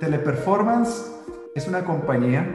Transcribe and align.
Teleperformance 0.00 1.06
es 1.54 1.68
una 1.68 1.84
compañía 1.84 2.46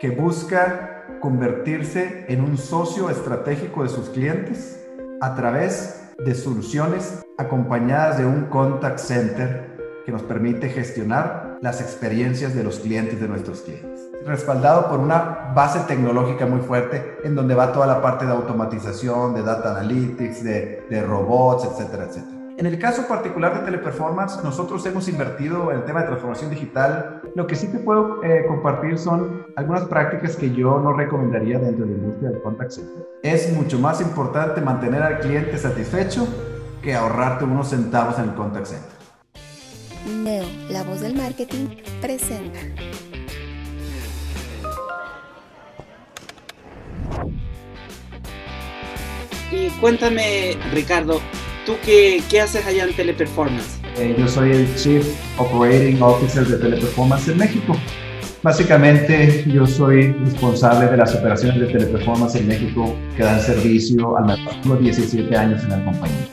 que 0.00 0.10
busca 0.10 1.04
convertirse 1.20 2.24
en 2.28 2.40
un 2.40 2.58
socio 2.58 3.10
estratégico 3.10 3.84
de 3.84 3.88
sus 3.88 4.08
clientes 4.08 4.84
a 5.20 5.36
través 5.36 6.10
de 6.18 6.34
soluciones 6.34 7.22
acompañadas 7.38 8.18
de 8.18 8.26
un 8.26 8.46
contact 8.46 8.98
center 8.98 9.70
que 10.04 10.10
nos 10.10 10.22
permite 10.22 10.68
gestionar 10.68 11.58
las 11.60 11.80
experiencias 11.80 12.54
de 12.54 12.64
los 12.64 12.80
clientes 12.80 13.20
de 13.20 13.28
nuestros 13.28 13.60
clientes. 13.60 14.10
Respaldado 14.26 14.88
por 14.88 14.98
una 14.98 15.52
base 15.54 15.80
tecnológica 15.80 16.46
muy 16.46 16.60
fuerte 16.60 17.18
en 17.22 17.36
donde 17.36 17.54
va 17.54 17.72
toda 17.72 17.86
la 17.86 18.02
parte 18.02 18.26
de 18.26 18.32
automatización, 18.32 19.34
de 19.34 19.42
data 19.42 19.70
analytics, 19.70 20.42
de, 20.42 21.04
robots, 21.06 21.66
etcétera, 21.66 22.06
etcétera. 22.06 22.39
En 22.60 22.66
el 22.66 22.78
caso 22.78 23.08
particular 23.08 23.58
de 23.58 23.64
Teleperformance, 23.64 24.44
nosotros 24.44 24.84
hemos 24.84 25.08
invertido 25.08 25.72
en 25.72 25.78
el 25.78 25.84
tema 25.86 26.00
de 26.00 26.08
transformación 26.08 26.50
digital. 26.50 27.22
Lo 27.34 27.46
que 27.46 27.56
sí 27.56 27.68
te 27.68 27.78
puedo 27.78 28.22
eh, 28.22 28.44
compartir 28.46 28.98
son 28.98 29.46
algunas 29.56 29.84
prácticas 29.84 30.36
que 30.36 30.50
yo 30.50 30.78
no 30.78 30.92
recomendaría 30.92 31.58
dentro 31.58 31.86
de 31.86 31.92
la 31.92 31.96
industria 31.96 32.28
del 32.28 32.42
contact 32.42 32.72
center. 32.72 33.08
Es 33.22 33.50
mucho 33.54 33.78
más 33.78 34.02
importante 34.02 34.60
mantener 34.60 35.02
al 35.02 35.20
cliente 35.20 35.56
satisfecho 35.56 36.28
que 36.82 36.94
ahorrarte 36.94 37.44
unos 37.44 37.70
centavos 37.70 38.18
en 38.18 38.24
el 38.24 38.34
contact 38.34 38.66
center. 38.66 38.90
Neo, 40.22 40.44
la 40.68 40.82
voz 40.82 41.00
del 41.00 41.14
marketing, 41.14 41.76
presenta. 42.02 42.58
Y 49.50 49.70
cuéntame, 49.80 50.58
Ricardo, 50.74 51.20
¿tú 51.66 51.76
qué, 51.84 52.22
qué 52.28 52.40
haces 52.40 52.66
allá 52.66 52.84
en 52.84 52.94
Teleperformance? 52.94 53.78
Eh, 53.98 54.14
yo 54.18 54.28
soy 54.28 54.52
el 54.52 54.74
Chief 54.76 55.06
Operating 55.38 56.00
Officer 56.02 56.46
de 56.46 56.56
Teleperformance 56.58 57.28
en 57.28 57.38
México. 57.38 57.76
Básicamente, 58.42 59.44
yo 59.46 59.66
soy 59.66 60.12
responsable 60.24 60.86
de 60.86 60.96
las 60.96 61.14
operaciones 61.14 61.60
de 61.60 61.66
Teleperformance 61.66 62.36
en 62.36 62.48
México 62.48 62.96
que 63.16 63.22
dan 63.22 63.40
servicio 63.40 64.16
a 64.16 64.36
los 64.64 64.80
17 64.80 65.36
años 65.36 65.62
en 65.64 65.70
la 65.70 65.84
compañía. 65.84 66.26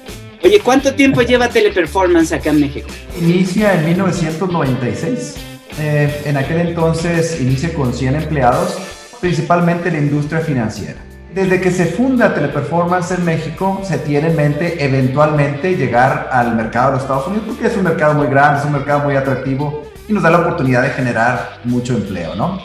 Oye, 0.44 0.61
¿cuánto 0.61 0.94
tiempo 0.94 1.22
lleva 1.22 1.50
Teleperformance 1.50 2.31
acá 2.31 2.52
en 2.52 2.61
México? 2.61 2.88
Inicia 3.20 3.73
en 3.73 3.86
1996. 3.86 5.36
Eh, 5.80 6.22
en 6.25 6.38
aquel 6.38 6.59
entonces 6.59 7.39
inicia 7.42 7.73
con 7.73 7.94
100 7.94 8.16
empleados, 8.16 8.78
principalmente 9.20 9.89
en 9.89 9.95
la 9.95 10.02
industria 10.02 10.39
financiera. 10.39 11.06
Desde 11.33 11.61
que 11.61 11.72
se 11.72 11.86
funda 11.86 12.33
Teleperformance 12.33 13.11
en 13.11 13.25
México, 13.25 13.81
se 13.83 13.97
tiene 14.00 14.30
en 14.30 14.36
mente 14.36 14.83
eventualmente 14.83 15.75
llegar 15.75 16.30
al 16.31 16.56
mercado 16.56 16.88
de 16.88 16.94
los 16.94 17.02
Estados 17.03 17.28
Unidos, 17.28 17.45
porque 17.47 17.67
es 17.67 17.78
un 17.78 17.83
mercado 17.83 18.14
muy 18.14 18.28
grande, 18.28 18.59
es 18.59 18.66
un 18.66 18.72
mercado 18.72 19.02
muy 19.02 19.16
atractivo 19.16 19.83
y 20.08 20.14
nos 20.14 20.23
da 20.23 20.30
la 20.30 20.39
oportunidad 20.39 20.81
de 20.81 20.89
generar 20.89 21.59
mucho 21.66 21.94
empleo, 21.94 22.33
¿no? 22.36 22.59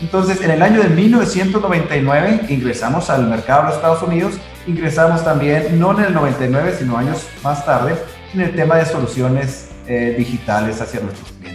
Entonces, 0.00 0.40
en 0.42 0.50
el 0.50 0.62
año 0.62 0.82
de 0.82 0.88
1999 0.88 2.46
ingresamos 2.48 3.10
al 3.10 3.26
mercado 3.26 3.62
de 3.62 3.66
los 3.68 3.76
Estados 3.76 4.02
Unidos, 4.02 4.34
ingresamos 4.66 5.22
también, 5.22 5.78
no 5.78 5.96
en 5.98 6.06
el 6.06 6.14
99, 6.14 6.74
sino 6.78 6.96
años 6.96 7.26
más 7.44 7.64
tarde, 7.64 7.94
en 8.34 8.40
el 8.40 8.54
tema 8.54 8.76
de 8.76 8.86
soluciones 8.86 9.70
eh, 9.86 10.14
digitales 10.16 10.80
hacia 10.80 11.00
nuestros 11.00 11.30
clientes. 11.32 11.49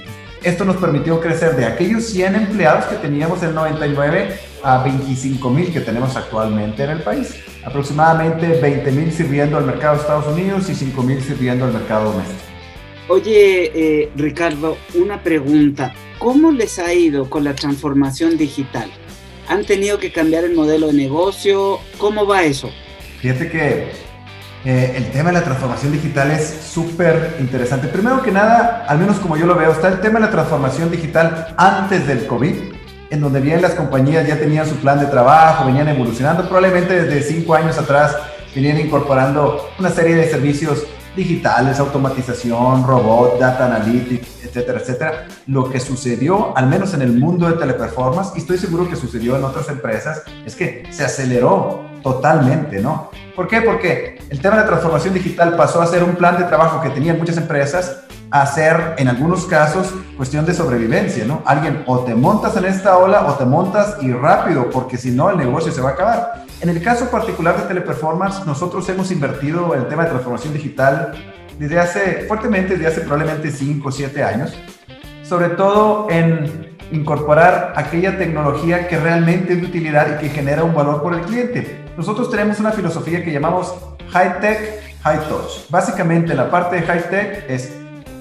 Esto 0.45 0.63
nos 0.63 0.77
permitió 0.77 1.19
crecer 1.19 1.55
de 1.55 1.65
aquellos 1.65 2.05
100 2.05 2.35
empleados 2.35 2.85
que 2.85 2.97
teníamos 2.97 3.41
en 3.41 3.49
el 3.49 3.55
99 3.55 4.39
a 4.61 4.83
25 4.83 5.49
mil 5.49 5.73
que 5.73 5.81
tenemos 5.81 6.15
actualmente 6.15 6.83
en 6.83 6.91
el 6.91 7.01
país. 7.01 7.33
Aproximadamente 7.63 8.61
20 8.61 8.91
mil 8.91 9.11
sirviendo 9.11 9.57
al 9.57 9.65
mercado 9.65 9.95
de 9.95 10.01
Estados 10.01 10.27
Unidos 10.27 10.69
y 10.69 10.75
5 10.75 11.01
mil 11.01 11.19
sirviendo 11.19 11.65
al 11.65 11.73
mercado 11.73 12.11
doméstico. 12.11 12.41
Oye, 13.07 13.71
eh, 13.73 14.11
Ricardo, 14.15 14.77
una 14.93 15.23
pregunta. 15.23 15.95
¿Cómo 16.19 16.51
les 16.51 16.77
ha 16.77 16.93
ido 16.93 17.27
con 17.27 17.43
la 17.43 17.55
transformación 17.55 18.37
digital? 18.37 18.91
¿Han 19.47 19.65
tenido 19.65 19.97
que 19.97 20.11
cambiar 20.11 20.43
el 20.43 20.53
modelo 20.53 20.87
de 20.87 20.93
negocio? 20.93 21.79
¿Cómo 21.97 22.27
va 22.27 22.43
eso? 22.43 22.69
Fíjate 23.19 23.49
que 23.49 23.87
eh, 24.65 24.93
el 24.97 25.11
tema 25.11 25.29
de 25.29 25.33
la 25.33 25.43
transformación 25.43 25.91
digital 25.91 26.31
es 26.31 26.43
súper 26.43 27.37
interesante. 27.39 27.87
Primero 27.87 28.23
que 28.23 28.31
nada, 28.31 28.83
al 28.87 28.97
menos 28.97 29.17
como 29.17 29.37
yo 29.37 29.45
lo 29.45 29.55
veo, 29.55 29.71
está 29.71 29.89
el 29.89 30.01
tema 30.01 30.19
de 30.19 30.25
la 30.25 30.31
transformación 30.31 30.89
digital 30.89 31.53
antes 31.55 32.07
del 32.07 32.25
COVID, 32.25 32.55
en 33.11 33.21
donde 33.21 33.41
bien 33.41 33.61
las 33.61 33.75
compañías 33.75 34.27
ya 34.27 34.39
tenían 34.39 34.67
su 34.67 34.75
plan 34.77 34.99
de 34.99 35.05
trabajo, 35.05 35.67
venían 35.67 35.87
evolucionando, 35.89 36.43
probablemente 36.43 37.03
desde 37.03 37.21
cinco 37.21 37.53
años 37.53 37.77
atrás 37.77 38.17
venían 38.55 38.79
incorporando 38.79 39.69
una 39.77 39.91
serie 39.91 40.15
de 40.15 40.29
servicios 40.29 40.83
digitales, 41.15 41.79
automatización, 41.79 42.85
robot, 42.85 43.39
data 43.39 43.65
analytics, 43.65 44.43
etcétera, 44.43 44.79
etcétera. 44.79 45.27
Lo 45.47 45.69
que 45.69 45.79
sucedió, 45.79 46.55
al 46.57 46.67
menos 46.67 46.93
en 46.93 47.01
el 47.01 47.13
mundo 47.13 47.47
de 47.47 47.53
teleperformance, 47.53 48.33
y 48.35 48.39
estoy 48.39 48.57
seguro 48.57 48.89
que 48.89 48.95
sucedió 48.95 49.35
en 49.37 49.43
otras 49.43 49.69
empresas, 49.69 50.23
es 50.45 50.55
que 50.55 50.83
se 50.91 51.05
aceleró 51.05 51.85
totalmente, 52.03 52.79
¿no? 52.79 53.09
¿Por 53.35 53.47
qué? 53.47 53.61
Porque 53.61 54.19
el 54.29 54.39
tema 54.39 54.57
de 54.57 54.63
transformación 54.63 55.13
digital 55.13 55.55
pasó 55.55 55.81
a 55.81 55.87
ser 55.87 56.03
un 56.03 56.15
plan 56.15 56.37
de 56.37 56.45
trabajo 56.45 56.81
que 56.81 56.89
tenían 56.89 57.17
muchas 57.17 57.37
empresas 57.37 58.03
a 58.31 58.45
ser, 58.45 58.95
en 58.97 59.07
algunos 59.07 59.45
casos, 59.45 59.93
cuestión 60.17 60.45
de 60.45 60.53
sobrevivencia, 60.53 61.25
¿no? 61.25 61.41
Alguien 61.45 61.83
o 61.85 61.99
te 61.99 62.15
montas 62.15 62.55
en 62.57 62.65
esta 62.65 62.97
ola 62.97 63.25
o 63.27 63.33
te 63.35 63.45
montas 63.45 63.97
y 64.01 64.11
rápido, 64.11 64.69
porque 64.69 64.97
si 64.97 65.11
no 65.11 65.29
el 65.29 65.37
negocio 65.37 65.71
se 65.71 65.81
va 65.81 65.89
a 65.89 65.93
acabar. 65.93 66.44
En 66.61 66.69
el 66.69 66.81
caso 66.81 67.11
particular 67.11 67.57
de 67.57 67.67
Teleperformance, 67.67 68.45
nosotros 68.45 68.87
hemos 68.89 69.11
invertido 69.11 69.73
en 69.75 69.81
el 69.81 69.87
tema 69.87 70.03
de 70.03 70.09
transformación 70.09 70.53
digital 70.53 71.13
desde 71.59 71.79
hace, 71.79 72.25
fuertemente 72.27 72.73
desde 72.73 72.87
hace 72.87 73.01
probablemente 73.01 73.51
5 73.51 73.87
o 73.87 73.91
7 73.91 74.23
años, 74.23 74.53
sobre 75.23 75.49
todo 75.49 76.07
en 76.09 76.75
incorporar 76.91 77.73
aquella 77.75 78.17
tecnología 78.17 78.87
que 78.87 78.97
realmente 78.97 79.53
es 79.53 79.61
de 79.61 79.67
utilidad 79.67 80.15
y 80.15 80.23
que 80.23 80.29
genera 80.29 80.63
un 80.63 80.73
valor 80.73 81.01
por 81.01 81.13
el 81.13 81.21
cliente. 81.21 81.83
Nosotros 81.97 82.29
tenemos 82.31 82.59
una 82.59 82.71
filosofía 82.71 83.23
que 83.23 83.31
llamamos 83.31 83.75
High 84.11 84.39
Tech, 84.39 84.59
High 85.03 85.27
Touch. 85.27 85.69
Básicamente 85.69 86.33
la 86.35 86.49
parte 86.49 86.77
de 86.77 86.81
High 86.83 87.09
Tech 87.09 87.45
es 87.49 87.73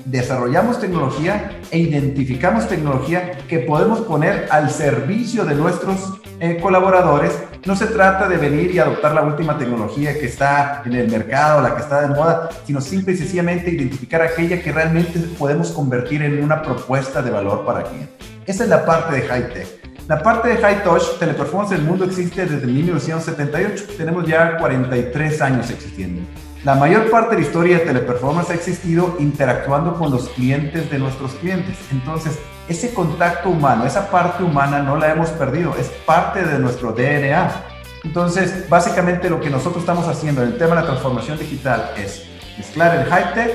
desarrollamos 0.04 0.80
tecnología 0.80 1.52
e 1.70 1.78
identificamos 1.78 2.68
tecnología 2.68 3.32
que 3.48 3.60
podemos 3.60 4.00
poner 4.00 4.48
al 4.50 4.70
servicio 4.70 5.44
de 5.44 5.54
nuestros 5.54 6.20
eh, 6.40 6.58
colaboradores. 6.60 7.32
No 7.64 7.76
se 7.76 7.86
trata 7.86 8.28
de 8.28 8.36
venir 8.36 8.74
y 8.74 8.78
adoptar 8.78 9.14
la 9.14 9.22
última 9.22 9.56
tecnología 9.56 10.12
que 10.14 10.26
está 10.26 10.82
en 10.84 10.92
el 10.94 11.10
mercado, 11.10 11.62
la 11.62 11.74
que 11.74 11.82
está 11.82 12.02
de 12.02 12.08
moda, 12.08 12.50
sino 12.66 12.80
simple 12.80 13.14
y 13.14 13.16
sencillamente 13.16 13.70
identificar 13.70 14.20
aquella 14.20 14.60
que 14.62 14.72
realmente 14.72 15.18
podemos 15.38 15.70
convertir 15.72 16.22
en 16.22 16.42
una 16.42 16.62
propuesta 16.62 17.22
de 17.22 17.30
valor 17.30 17.64
para 17.64 17.84
cliente. 17.84 18.12
Esa 18.46 18.64
es 18.64 18.70
la 18.70 18.84
parte 18.84 19.14
de 19.14 19.22
high 19.22 19.52
tech. 19.54 19.66
La 20.06 20.22
parte 20.22 20.50
de 20.50 20.56
high 20.58 20.84
touch, 20.84 21.18
teleperformance 21.18 21.72
en 21.74 21.80
el 21.80 21.86
mundo 21.86 22.04
existe 22.04 22.44
desde 22.44 22.66
1978. 22.66 23.84
Tenemos 23.96 24.26
ya 24.26 24.58
43 24.58 25.40
años 25.40 25.70
existiendo. 25.70 26.20
La 26.64 26.74
mayor 26.74 27.10
parte 27.10 27.36
de 27.36 27.42
la 27.42 27.46
historia 27.46 27.78
de 27.78 27.84
Teleperformance 27.84 28.50
ha 28.50 28.54
existido 28.54 29.16
interactuando 29.18 29.98
con 29.98 30.10
los 30.10 30.30
clientes 30.30 30.90
de 30.90 30.98
nuestros 30.98 31.34
clientes. 31.34 31.76
Entonces, 31.92 32.38
ese 32.68 32.94
contacto 32.94 33.50
humano, 33.50 33.84
esa 33.86 34.10
parte 34.10 34.42
humana 34.42 34.80
no 34.80 34.96
la 34.96 35.12
hemos 35.12 35.30
perdido, 35.30 35.74
es 35.78 35.88
parte 36.06 36.44
de 36.44 36.58
nuestro 36.58 36.92
DNA. 36.92 37.50
Entonces, 38.04 38.68
básicamente 38.68 39.30
lo 39.30 39.40
que 39.40 39.50
nosotros 39.50 39.82
estamos 39.82 40.06
haciendo 40.08 40.42
en 40.42 40.48
el 40.48 40.58
tema 40.58 40.74
de 40.74 40.82
la 40.82 40.86
transformación 40.86 41.38
digital 41.38 41.90
es 41.96 42.26
mezclar 42.58 42.94
el 42.96 43.04
high 43.06 43.34
tech, 43.34 43.52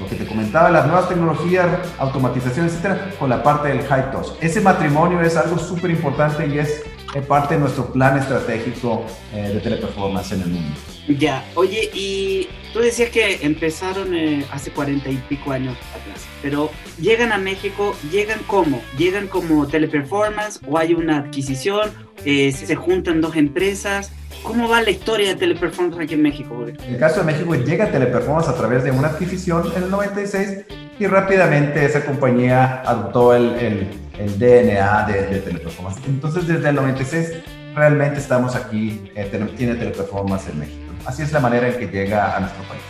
lo 0.00 0.06
que 0.06 0.16
te 0.16 0.26
comentaba, 0.26 0.70
las 0.70 0.86
nuevas 0.86 1.08
tecnologías, 1.08 1.66
automatización, 1.98 2.66
etcétera, 2.66 3.10
con 3.18 3.30
la 3.30 3.42
parte 3.42 3.68
del 3.68 3.86
high 3.86 4.10
touch. 4.10 4.28
Ese 4.40 4.60
matrimonio 4.60 5.20
es 5.20 5.36
algo 5.36 5.58
súper 5.58 5.90
importante 5.90 6.46
y 6.46 6.58
es 6.58 6.82
es 7.14 7.26
parte 7.26 7.54
de 7.54 7.60
nuestro 7.60 7.92
plan 7.92 8.16
estratégico 8.18 9.04
eh, 9.34 9.50
de 9.54 9.60
teleperformance 9.60 10.32
en 10.32 10.42
el 10.42 10.48
mundo. 10.48 10.78
Ya, 11.18 11.44
oye, 11.54 11.90
y 11.92 12.48
tú 12.72 12.78
decías 12.78 13.10
que 13.10 13.40
empezaron 13.42 14.14
eh, 14.14 14.44
hace 14.52 14.70
cuarenta 14.70 15.10
y 15.10 15.16
pico 15.28 15.50
años 15.50 15.76
atrás, 15.90 16.26
pero 16.40 16.70
llegan 17.00 17.32
a 17.32 17.38
México, 17.38 17.94
¿llegan 18.10 18.40
cómo? 18.46 18.80
¿Llegan 18.96 19.26
como 19.26 19.66
teleperformance 19.66 20.60
o 20.66 20.78
hay 20.78 20.94
una 20.94 21.18
adquisición? 21.18 21.90
Eh, 22.24 22.52
¿Se 22.52 22.76
juntan 22.76 23.20
dos 23.20 23.36
empresas? 23.36 24.12
¿Cómo 24.42 24.68
va 24.68 24.82
la 24.82 24.90
historia 24.90 25.28
de 25.28 25.34
Teleperformance 25.36 26.00
aquí 26.00 26.14
en 26.14 26.22
México? 26.22 26.66
En 26.66 26.94
el 26.94 26.98
caso 26.98 27.20
de 27.20 27.26
México 27.26 27.54
llega 27.54 27.92
Teleperformance 27.92 28.48
a 28.48 28.56
través 28.56 28.82
de 28.82 28.90
una 28.90 29.08
adquisición 29.08 29.72
en 29.76 29.84
el 29.84 29.90
96 29.90 30.64
y 30.98 31.06
rápidamente 31.06 31.84
esa 31.84 32.04
compañía 32.04 32.82
adoptó 32.84 33.34
el, 33.34 33.54
el, 33.54 33.88
el 34.18 34.38
DNA 34.38 35.06
de, 35.06 35.26
de, 35.26 35.40
Teleperformance. 35.40 36.00
Entonces 36.06 36.46
desde 36.46 36.68
el 36.68 36.74
96 36.74 37.32
realmente 37.74 38.20
estamos 38.20 38.54
aquí, 38.54 39.10
eh, 39.14 39.30
tiene 39.56 39.74
Teleperformance 39.74 40.48
en 40.50 40.58
México. 40.58 40.92
Así 41.04 41.22
es 41.22 41.32
la 41.32 41.40
manera 41.40 41.68
en 41.68 41.78
que 41.78 41.86
llega 41.86 42.36
a 42.36 42.40
nuestro 42.40 42.62
país. 42.64 42.82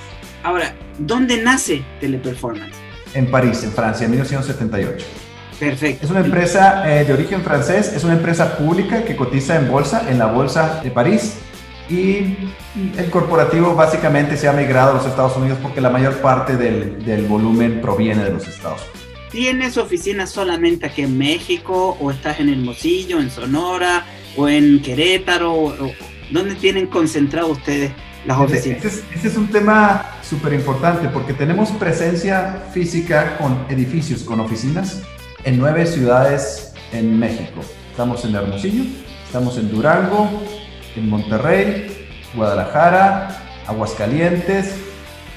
Ahora, 0.42 0.74
¿dónde 0.98 1.40
nace 1.42 1.84
Teleperformance? 2.00 2.76
En 3.14 3.30
París, 3.30 3.62
en 3.62 3.72
Francia, 3.72 4.04
en 4.04 4.10
1978. 4.10 5.06
Perfecto. 5.58 6.04
Es 6.04 6.10
una 6.10 6.20
empresa 6.20 6.90
eh, 6.90 7.04
de 7.04 7.12
origen 7.12 7.42
francés, 7.42 7.92
es 7.94 8.02
una 8.02 8.14
empresa 8.14 8.56
pública 8.56 9.04
que 9.04 9.14
cotiza 9.14 9.56
en 9.56 9.70
bolsa, 9.70 10.10
en 10.10 10.19
la 10.19 10.26
bolsa 10.26 10.80
de 10.82 10.90
París. 10.90 11.38
Y 11.88 12.36
el 12.96 13.10
corporativo 13.10 13.74
básicamente 13.74 14.36
se 14.36 14.48
ha 14.48 14.52
migrado 14.52 14.92
a 14.92 14.94
los 14.94 15.06
Estados 15.06 15.36
Unidos 15.36 15.58
porque 15.62 15.80
la 15.80 15.90
mayor 15.90 16.16
parte 16.16 16.56
del, 16.56 17.04
del 17.04 17.26
volumen 17.26 17.80
proviene 17.80 18.24
de 18.24 18.30
los 18.30 18.48
Estados 18.48 18.80
Unidos. 18.82 19.01
¿Tienes 19.32 19.79
oficinas 19.79 20.31
solamente 20.31 20.84
aquí 20.84 21.00
en 21.00 21.17
México 21.17 21.96
o 21.99 22.11
estás 22.11 22.38
en 22.38 22.50
Hermosillo, 22.50 23.19
en 23.19 23.31
Sonora 23.31 24.05
o 24.37 24.46
en 24.46 24.82
Querétaro? 24.82 25.55
O, 25.55 25.75
¿Dónde 26.31 26.55
tienen 26.55 26.87
concentrado 26.87 27.49
ustedes 27.49 27.93
las 28.26 28.38
oficinas? 28.38 28.84
Este, 28.84 29.14
este 29.14 29.29
es 29.29 29.37
un 29.38 29.49
tema 29.49 30.19
súper 30.23 30.52
importante 30.52 31.08
porque 31.08 31.32
tenemos 31.32 31.70
presencia 31.70 32.62
física 32.75 33.38
con 33.38 33.64
edificios, 33.70 34.23
con 34.23 34.38
oficinas 34.38 35.00
en 35.44 35.56
nueve 35.56 35.87
ciudades 35.87 36.75
en 36.93 37.19
México. 37.19 37.62
Estamos 37.90 38.23
en 38.26 38.34
Hermosillo, 38.34 38.84
estamos 39.25 39.56
en 39.56 39.70
Durango, 39.70 40.29
en 40.94 41.08
Monterrey, 41.08 42.06
Guadalajara, 42.34 43.62
Aguascalientes, 43.67 44.75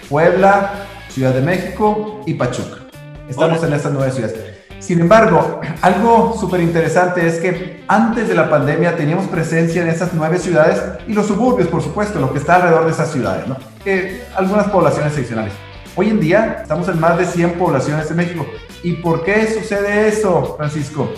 Puebla, 0.09 0.85
Ciudad 1.07 1.33
de 1.33 1.41
México 1.41 2.21
y 2.25 2.33
Pachuca. 2.33 2.84
Estamos 3.29 3.63
en 3.63 3.73
estas 3.73 3.91
nueve 3.91 4.11
ciudades. 4.11 4.35
Sin 4.79 4.99
embargo, 4.99 5.61
algo 5.81 6.37
súper 6.39 6.61
interesante 6.61 7.25
es 7.25 7.39
que 7.39 7.83
antes 7.87 8.27
de 8.27 8.35
la 8.35 8.49
pandemia 8.49 8.95
teníamos 8.95 9.27
presencia 9.27 9.81
en 9.81 9.87
esas 9.87 10.13
nueve 10.13 10.37
ciudades 10.37 10.81
y 11.07 11.13
los 11.13 11.25
suburbios, 11.25 11.69
por 11.69 11.81
supuesto, 11.81 12.19
lo 12.19 12.31
que 12.31 12.37
está 12.37 12.55
alrededor 12.55 12.85
de 12.85 12.91
esas 12.91 13.11
ciudades, 13.11 13.47
¿no? 13.47 13.57
Eh, 13.83 14.23
algunas 14.35 14.67
poblaciones 14.67 15.13
adicionales. 15.13 15.53
Hoy 15.95 16.09
en 16.09 16.19
día 16.19 16.59
estamos 16.61 16.87
en 16.87 16.99
más 16.99 17.17
de 17.17 17.25
100 17.25 17.53
poblaciones 17.53 18.09
de 18.09 18.15
México. 18.15 18.45
¿Y 18.83 18.93
por 18.93 19.23
qué 19.23 19.47
sucede 19.51 20.07
eso, 20.07 20.55
Francisco? 20.57 21.09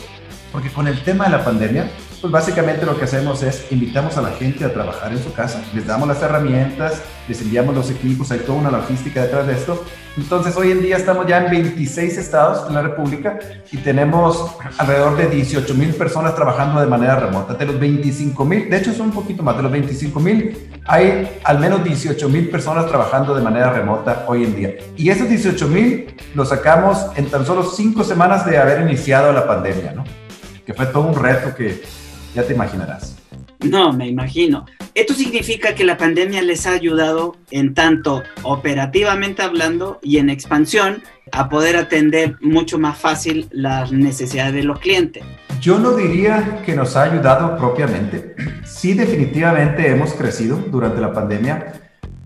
Porque 0.52 0.70
con 0.70 0.88
el 0.88 1.04
tema 1.04 1.26
de 1.26 1.32
la 1.32 1.44
pandemia, 1.44 1.90
pues 2.22 2.34
básicamente 2.34 2.86
lo 2.86 2.98
que 2.98 3.06
hacemos 3.06 3.44
es 3.44 3.66
invitamos 3.72 4.18
a 4.18 4.22
la 4.22 4.32
gente 4.32 4.66
a 4.66 4.74
trabajar 4.74 5.12
en 5.12 5.22
su 5.22 5.32
casa, 5.34 5.62
les 5.74 5.86
damos 5.86 6.08
las 6.08 6.22
herramientas, 6.22 7.02
les 7.28 7.42
enviamos 7.42 7.76
los 7.76 7.92
equipos, 7.92 8.32
hay 8.32 8.40
toda 8.40 8.58
una 8.58 8.72
logística 8.72 9.22
detrás 9.22 9.46
de 9.46 9.54
esto. 9.54 9.84
Entonces 10.18 10.58
hoy 10.58 10.72
en 10.72 10.82
día 10.82 10.98
estamos 10.98 11.28
ya 11.28 11.46
en 11.46 11.52
26 11.52 12.18
estados 12.18 12.68
en 12.68 12.74
la 12.74 12.82
República 12.82 13.38
y 13.72 13.78
tenemos 13.78 14.56
alrededor 14.80 15.16
de 15.16 15.28
18 15.28 15.74
mil 15.76 15.94
personas 15.94 16.34
trabajando 16.34 16.82
de 16.82 16.88
manera 16.88 17.18
remota. 17.18 17.54
De 17.54 17.68
los 17.68 17.80
25 17.80 18.46
mil, 18.46 18.68
de 18.68 18.78
hecho 18.78 18.94
son 18.94 19.08
un 19.08 19.14
poquito 19.14 19.44
más, 19.44 19.56
de 19.58 19.64
los 19.64 19.72
25 19.72 20.20
mil 20.20 20.70
hay 20.88 21.40
al 21.44 21.60
menos 21.60 21.84
18 21.84 22.30
mil 22.30 22.50
personas 22.50 22.88
trabajando 22.88 23.36
de 23.36 23.44
manera 23.44 23.72
remota 23.72 24.26
hoy 24.28 24.46
en 24.46 24.56
día. 24.56 24.74
Y 24.96 25.10
esos 25.10 25.30
18 25.30 25.68
mil 25.68 26.16
los 26.34 26.50
sacamos 26.50 27.06
en 27.16 27.30
tan 27.30 27.46
solo 27.46 27.64
5 27.64 28.04
semanas 28.04 28.46
de 28.46 28.58
haber 28.58 28.82
iniciado 28.82 29.32
la 29.34 29.46
pandemia, 29.46 29.92
¿no? 29.92 30.04
Que 30.66 30.74
fue 30.74 30.88
todo 30.88 31.04
un 31.04 31.16
reto 31.16 31.54
que 31.56 31.84
ya 32.38 32.46
te 32.46 32.54
imaginarás. 32.54 33.16
No, 33.62 33.92
me 33.92 34.08
imagino. 34.08 34.66
Esto 34.94 35.16
significa 35.16 35.74
que 35.74 35.84
la 35.84 35.98
pandemia 35.98 36.44
les 36.44 36.68
ha 36.68 36.72
ayudado 36.72 37.36
en 37.50 37.74
tanto 37.74 38.22
operativamente 38.44 39.42
hablando 39.42 40.00
y 40.04 40.18
en 40.18 40.30
expansión 40.30 41.04
a 41.32 41.50
poder 41.50 41.76
atender 41.76 42.36
mucho 42.42 42.78
más 42.78 42.98
fácil 42.98 43.48
las 43.52 43.92
necesidades 43.92 44.54
de 44.54 44.64
los 44.64 44.80
clientes. 44.80 45.24
Yo 45.60 45.80
no 45.80 45.94
diría 45.94 46.62
que 46.64 46.76
nos 46.76 46.96
ha 46.96 47.04
ayudado 47.04 47.58
propiamente. 47.58 48.36
Sí, 48.64 48.94
definitivamente 48.94 49.90
hemos 49.90 50.14
crecido 50.14 50.58
durante 50.58 51.02
la 51.02 51.12
pandemia, 51.12 51.74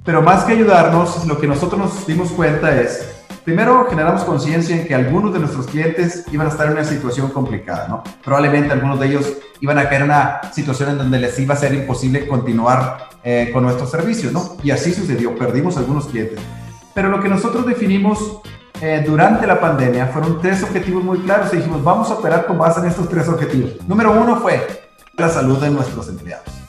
pero 0.04 0.22
más 0.22 0.44
que 0.44 0.54
ayudarnos, 0.54 1.26
lo 1.26 1.40
que 1.40 1.48
nosotros 1.48 1.80
nos 1.80 2.06
dimos 2.06 2.32
cuenta 2.32 2.82
es 2.82 3.21
Primero, 3.44 3.88
generamos 3.90 4.24
conciencia 4.24 4.76
en 4.76 4.86
que 4.86 4.94
algunos 4.94 5.34
de 5.34 5.40
nuestros 5.40 5.66
clientes 5.66 6.26
iban 6.32 6.46
a 6.46 6.52
estar 6.52 6.68
en 6.68 6.74
una 6.74 6.84
situación 6.84 7.30
complicada, 7.30 7.88
¿no? 7.88 8.04
Probablemente 8.24 8.72
algunos 8.72 9.00
de 9.00 9.08
ellos 9.08 9.34
iban 9.62 9.80
a 9.80 9.90
caer 9.90 10.02
en 10.02 10.10
una 10.10 10.42
situación 10.54 10.92
en 10.92 10.98
donde 11.00 11.20
les 11.20 11.40
iba 11.40 11.56
a 11.56 11.58
ser 11.58 11.74
imposible 11.74 12.28
continuar 12.28 13.10
eh, 13.24 13.50
con 13.52 13.64
nuestros 13.64 13.90
servicios, 13.90 14.32
¿no? 14.32 14.58
Y 14.64 14.70
así 14.70 14.94
sucedió, 14.94 15.36
perdimos 15.36 15.76
algunos 15.78 16.06
clientes. 16.06 16.40
Pero 16.94 17.10
lo 17.10 17.20
que 17.20 17.30
nosotros 17.30 17.66
definimos 17.66 18.42
eh, 18.80 19.04
durante 19.06 19.48
la 19.48 19.60
pandemia 19.60 20.08
fueron 20.08 20.40
tres 20.40 20.62
objetivos 20.62 21.04
muy 21.04 21.20
claros 21.20 21.52
y 21.54 21.58
dijimos, 21.58 21.84
vamos 21.84 22.12
a 22.12 22.16
operar 22.16 22.46
con 22.46 22.60
base 22.60 22.80
en 22.80 22.88
estos 22.88 23.10
tres 23.10 23.28
objetivos. 23.28 23.72
Número 23.88 24.12
uno 24.12 24.40
fue 24.40 24.68
la 25.18 25.30
salud 25.30 25.58
de 25.60 25.72
nuestros 25.72 26.08
empleados. 26.10 26.61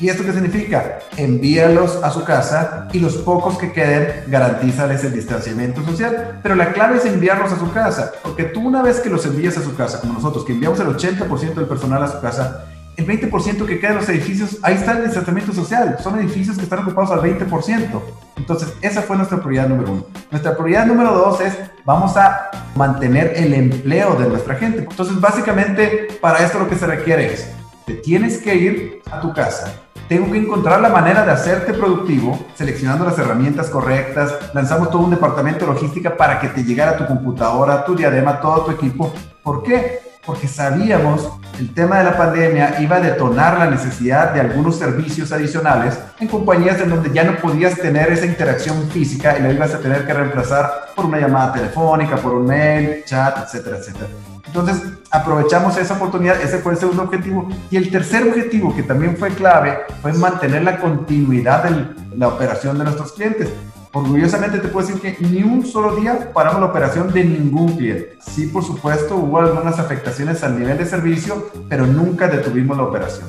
¿Y 0.00 0.08
esto 0.08 0.24
qué 0.24 0.32
significa? 0.32 1.00
Envíalos 1.16 2.02
a 2.02 2.10
su 2.10 2.24
casa 2.24 2.88
y 2.92 3.00
los 3.00 3.16
pocos 3.16 3.58
que 3.58 3.72
queden, 3.72 4.24
garantízales 4.28 5.02
el 5.04 5.12
distanciamiento 5.12 5.82
social. 5.84 6.38
Pero 6.42 6.54
la 6.54 6.72
clave 6.72 6.98
es 6.98 7.04
enviarlos 7.04 7.52
a 7.52 7.58
su 7.58 7.72
casa, 7.72 8.12
porque 8.22 8.44
tú 8.44 8.60
una 8.60 8.82
vez 8.82 9.00
que 9.00 9.10
los 9.10 9.26
envías 9.26 9.58
a 9.58 9.62
su 9.62 9.74
casa, 9.76 10.00
como 10.00 10.14
nosotros, 10.14 10.44
que 10.44 10.52
enviamos 10.52 10.78
el 10.80 10.88
80% 10.88 11.54
del 11.54 11.66
personal 11.66 12.02
a 12.02 12.08
su 12.08 12.20
casa, 12.20 12.66
el 12.96 13.06
20% 13.06 13.64
que 13.64 13.78
queda 13.78 13.90
en 13.90 13.96
los 13.96 14.08
edificios, 14.08 14.58
ahí 14.62 14.74
está 14.74 14.92
el 14.92 15.04
distanciamiento 15.04 15.52
social. 15.52 15.96
Son 16.02 16.18
edificios 16.18 16.56
que 16.56 16.64
están 16.64 16.80
ocupados 16.80 17.12
al 17.12 17.20
20%. 17.20 18.00
Entonces, 18.36 18.72
esa 18.82 19.02
fue 19.02 19.16
nuestra 19.16 19.38
prioridad 19.38 19.68
número 19.68 19.92
uno. 19.92 20.06
Nuestra 20.30 20.56
prioridad 20.56 20.86
número 20.86 21.12
dos 21.12 21.40
es, 21.40 21.56
vamos 21.84 22.16
a 22.16 22.50
mantener 22.74 23.34
el 23.36 23.54
empleo 23.54 24.14
de 24.16 24.28
nuestra 24.28 24.56
gente. 24.56 24.80
Entonces, 24.80 25.20
básicamente, 25.20 26.08
para 26.20 26.44
esto 26.44 26.58
lo 26.58 26.68
que 26.68 26.76
se 26.76 26.86
requiere 26.86 27.32
es, 27.32 27.48
te 27.86 27.94
tienes 27.94 28.38
que 28.38 28.54
ir 28.54 29.02
a 29.10 29.20
tu 29.20 29.32
casa, 29.32 29.72
tengo 30.08 30.32
que 30.32 30.38
encontrar 30.38 30.80
la 30.80 30.88
manera 30.88 31.24
de 31.24 31.32
hacerte 31.32 31.74
productivo, 31.74 32.46
seleccionando 32.54 33.04
las 33.04 33.18
herramientas 33.18 33.68
correctas. 33.68 34.34
Lanzamos 34.54 34.90
todo 34.90 35.02
un 35.02 35.10
departamento 35.10 35.66
de 35.66 35.74
logística 35.74 36.16
para 36.16 36.40
que 36.40 36.48
te 36.48 36.64
llegara 36.64 36.96
tu 36.96 37.06
computadora, 37.06 37.84
tu 37.84 37.94
diadema, 37.94 38.40
todo 38.40 38.62
tu 38.62 38.70
equipo. 38.70 39.12
¿Por 39.42 39.62
qué? 39.62 40.00
Porque 40.24 40.48
sabíamos 40.48 41.30
el 41.58 41.74
tema 41.74 41.98
de 41.98 42.04
la 42.04 42.16
pandemia 42.16 42.80
iba 42.80 42.96
a 42.96 43.00
detonar 43.00 43.58
la 43.58 43.70
necesidad 43.70 44.32
de 44.32 44.40
algunos 44.40 44.78
servicios 44.78 45.32
adicionales 45.32 45.98
en 46.20 46.28
compañías 46.28 46.80
en 46.80 46.90
donde 46.90 47.10
ya 47.12 47.24
no 47.24 47.36
podías 47.36 47.76
tener 47.76 48.12
esa 48.12 48.26
interacción 48.26 48.88
física 48.90 49.36
y 49.38 49.42
la 49.42 49.52
ibas 49.52 49.74
a 49.74 49.80
tener 49.80 50.06
que 50.06 50.14
reemplazar 50.14 50.90
por 50.94 51.06
una 51.06 51.18
llamada 51.18 51.54
telefónica, 51.54 52.16
por 52.16 52.34
un 52.34 52.46
mail, 52.46 53.04
chat, 53.04 53.38
etcétera, 53.44 53.78
etcétera. 53.78 54.06
Entonces, 54.46 54.82
aprovechamos 55.10 55.76
esa 55.76 55.94
oportunidad, 55.94 56.40
ese 56.40 56.58
fue 56.58 56.72
el 56.72 56.78
segundo 56.78 57.02
objetivo. 57.02 57.48
Y 57.70 57.76
el 57.76 57.90
tercer 57.90 58.26
objetivo, 58.26 58.74
que 58.74 58.82
también 58.82 59.16
fue 59.16 59.30
clave, 59.30 59.78
fue 60.00 60.12
mantener 60.14 60.62
la 60.62 60.78
continuidad 60.78 61.64
de 61.64 61.86
la 62.16 62.28
operación 62.28 62.78
de 62.78 62.84
nuestros 62.84 63.12
clientes. 63.12 63.48
Orgullosamente 63.92 64.58
te 64.58 64.68
puedo 64.68 64.86
decir 64.86 65.00
que 65.00 65.16
ni 65.26 65.42
un 65.42 65.64
solo 65.64 65.96
día 65.96 66.30
paramos 66.34 66.60
la 66.60 66.66
operación 66.66 67.12
de 67.12 67.24
ningún 67.24 67.76
cliente. 67.76 68.18
Sí, 68.20 68.46
por 68.46 68.62
supuesto, 68.62 69.16
hubo 69.16 69.38
algunas 69.38 69.78
afectaciones 69.78 70.44
al 70.44 70.58
nivel 70.58 70.76
de 70.76 70.84
servicio, 70.84 71.50
pero 71.68 71.86
nunca 71.86 72.28
detuvimos 72.28 72.76
la 72.76 72.84
operación. 72.84 73.28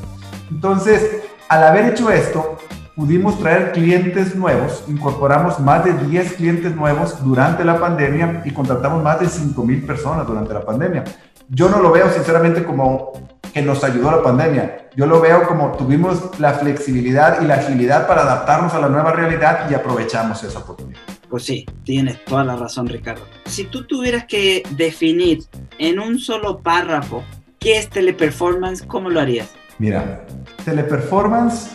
Entonces, 0.52 1.22
al 1.48 1.64
haber 1.64 1.94
hecho 1.94 2.12
esto, 2.12 2.58
pudimos 2.96 3.40
traer 3.40 3.72
clientes 3.72 4.36
nuevos, 4.36 4.84
incorporamos 4.90 5.60
más 5.62 5.86
de 5.86 5.94
10 5.94 6.34
clientes 6.34 6.76
nuevos 6.76 7.24
durante 7.24 7.64
la 7.64 7.80
pandemia 7.80 8.42
y 8.44 8.52
contratamos 8.52 9.02
más 9.02 9.22
de 9.22 9.30
5 9.30 9.64
mil 9.64 9.86
personas 9.86 10.28
durante 10.28 10.54
la 10.54 10.66
pandemia. 10.66 11.06
Yo 11.48 11.70
no 11.70 11.80
lo 11.80 11.92
veo 11.92 12.12
sinceramente 12.12 12.66
como 12.66 13.14
que 13.54 13.62
nos 13.62 13.84
ayudó 13.84 14.12
la 14.12 14.24
pandemia, 14.24 14.90
yo 14.96 15.06
lo 15.06 15.22
veo 15.22 15.48
como 15.48 15.72
tuvimos 15.74 16.40
la 16.40 16.54
flexibilidad 16.54 17.42
y 17.42 17.46
la 17.46 17.56
agilidad 17.56 18.08
para 18.08 18.22
adaptarnos 18.22 18.74
a 18.74 18.80
la 18.80 18.90
nueva 18.90 19.12
realidad 19.12 19.70
y 19.70 19.74
aprovechamos 19.74 20.44
esa 20.44 20.60
oportunidad. 20.60 21.00
Pues 21.30 21.44
sí, 21.44 21.66
tienes 21.84 22.24
toda 22.26 22.44
la 22.44 22.56
razón 22.56 22.88
Ricardo. 22.88 23.22
Si 23.46 23.66
tú 23.66 23.86
tuvieras 23.86 24.26
que 24.26 24.64
definir 24.72 25.44
en 25.78 26.00
un 26.00 26.20
solo 26.20 26.60
párrafo 26.60 27.24
qué 27.60 27.78
es 27.78 27.90
teleperformance, 27.90 28.84
¿cómo 28.86 29.10
lo 29.10 29.20
harías? 29.20 29.50
Mira, 29.78 30.26
teleperformance 30.66 31.70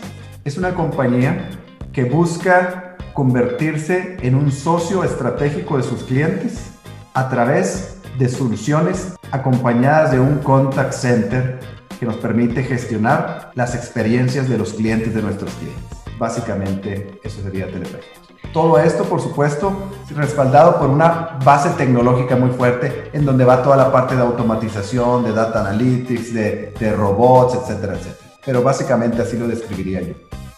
es 0.45 0.59
una 0.59 0.75
compañía 0.75 1.50
que 1.93 2.04
busca 2.04 2.97
convertirse 3.12 4.16
en 4.23 4.35
un 4.35 4.50
socio 4.50 5.04
estratégico 5.04 5.76
de 5.76 5.85
sus 5.85 6.02
clientes 6.02 6.73
a 7.14 7.28
través 7.28 7.99
de 8.19 8.28
soluciones 8.28 9.14
acompañadas 9.35 10.12
de 10.12 10.21
un 10.21 10.38
contact 10.38 10.93
center 10.93 11.59
que 11.99 12.07
nos 12.07 12.17
permite 12.17 12.62
gestionar 12.62 13.50
las 13.55 13.75
experiencias 13.75 14.49
de 14.49 14.57
los 14.57 14.75
clientes 14.75 15.12
de 15.12 15.23
nuestros 15.23 15.53
clientes. 15.55 15.99
Básicamente, 16.19 17.21
eso 17.25 17.43
sería 17.43 17.67
Teleperformance. 17.67 18.25
Todo 18.53 18.79
esto, 18.79 19.03
por 19.05 19.21
supuesto, 19.21 19.91
respaldado 20.14 20.79
por 20.79 20.88
una 20.88 21.38
base 21.45 21.71
tecnológica 21.71 22.37
muy 22.37 22.50
fuerte 22.50 23.11
en 23.12 23.25
donde 23.25 23.45
va 23.45 23.64
toda 23.64 23.76
la 23.76 23.91
parte 23.91 24.14
de 24.14 24.23
automatización, 24.23 25.25
de 25.25 25.33
data 25.33 25.61
analytics, 25.61 26.33
de, 26.33 26.73
de 26.79 26.93
robots, 26.95 27.57
etcétera, 27.57 27.95
etcétera. 27.95 28.31
Pero 28.47 28.62
básicamente 28.62 29.23
así 29.23 29.37
lo 29.37 29.49
describiría 29.49 30.03
yo. 30.03 30.14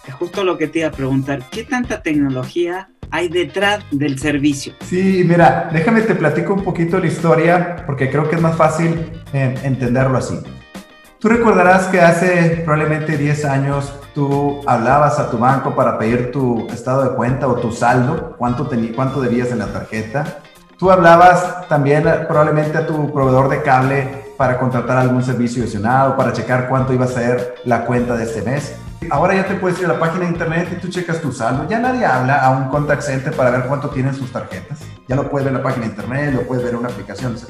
Es 0.06 0.14
justo 0.14 0.44
lo 0.44 0.58
que 0.58 0.68
te 0.68 0.80
iba 0.80 0.88
a 0.88 0.92
preguntar. 0.92 1.42
¿Qué 1.50 1.64
tanta 1.64 2.02
tecnología 2.02 2.90
hay 3.10 3.28
detrás 3.28 3.84
del 3.90 4.18
servicio? 4.18 4.74
Sí, 4.80 5.24
mira, 5.26 5.68
déjame 5.72 6.02
te 6.02 6.14
platico 6.14 6.54
un 6.54 6.64
poquito 6.64 6.98
la 6.98 7.06
historia 7.06 7.84
porque 7.86 8.10
creo 8.10 8.28
que 8.28 8.36
es 8.36 8.42
más 8.42 8.56
fácil 8.56 9.10
eh, 9.32 9.54
entenderlo 9.62 10.18
así. 10.18 10.38
Tú 11.18 11.28
recordarás 11.28 11.86
que 11.86 12.00
hace 12.00 12.62
probablemente 12.64 13.16
10 13.16 13.44
años 13.46 13.92
tú 14.14 14.60
hablabas 14.66 15.18
a 15.18 15.30
tu 15.30 15.38
banco 15.38 15.74
para 15.74 15.98
pedir 15.98 16.30
tu 16.30 16.68
estado 16.68 17.04
de 17.04 17.16
cuenta 17.16 17.48
o 17.48 17.56
tu 17.56 17.72
saldo, 17.72 18.34
cuánto, 18.38 18.68
cuánto 18.94 19.20
debías 19.20 19.50
en 19.50 19.58
la 19.58 19.66
tarjeta. 19.66 20.40
Tú 20.78 20.90
hablabas 20.90 21.66
también 21.68 22.06
eh, 22.06 22.12
probablemente 22.28 22.76
a 22.76 22.86
tu 22.86 23.12
proveedor 23.12 23.48
de 23.48 23.62
cable 23.62 24.26
para 24.36 24.58
contratar 24.58 24.98
algún 24.98 25.22
servicio 25.22 25.62
adicional 25.62 26.12
o 26.12 26.16
para 26.16 26.32
checar 26.32 26.68
cuánto 26.68 26.92
iba 26.92 27.06
a 27.06 27.08
ser 27.08 27.54
la 27.64 27.86
cuenta 27.86 28.14
de 28.14 28.24
este 28.24 28.42
mes. 28.42 28.76
Ahora 29.10 29.34
ya 29.34 29.46
te 29.46 29.54
puedes 29.54 29.78
ir 29.78 29.84
a 29.86 29.88
la 29.88 29.98
página 29.98 30.24
de 30.24 30.32
internet 30.32 30.68
y 30.72 30.80
tú 30.80 30.88
checas 30.88 31.20
tu 31.20 31.32
saldo. 31.32 31.68
Ya 31.68 31.78
nadie 31.78 32.04
habla 32.04 32.44
a 32.44 32.50
un 32.50 32.68
contact 32.68 33.02
center 33.02 33.34
para 33.34 33.50
ver 33.50 33.66
cuánto 33.66 33.90
tienen 33.90 34.14
sus 34.14 34.32
tarjetas. 34.32 34.80
Ya 35.08 35.16
lo 35.16 35.28
puedes 35.30 35.44
ver 35.44 35.54
en 35.54 35.58
la 35.58 35.62
página 35.62 35.86
de 35.86 35.92
internet, 35.92 36.34
lo 36.34 36.42
puedes 36.42 36.64
ver 36.64 36.74
en 36.74 36.80
una 36.80 36.88
aplicación, 36.88 37.34
etc. 37.34 37.44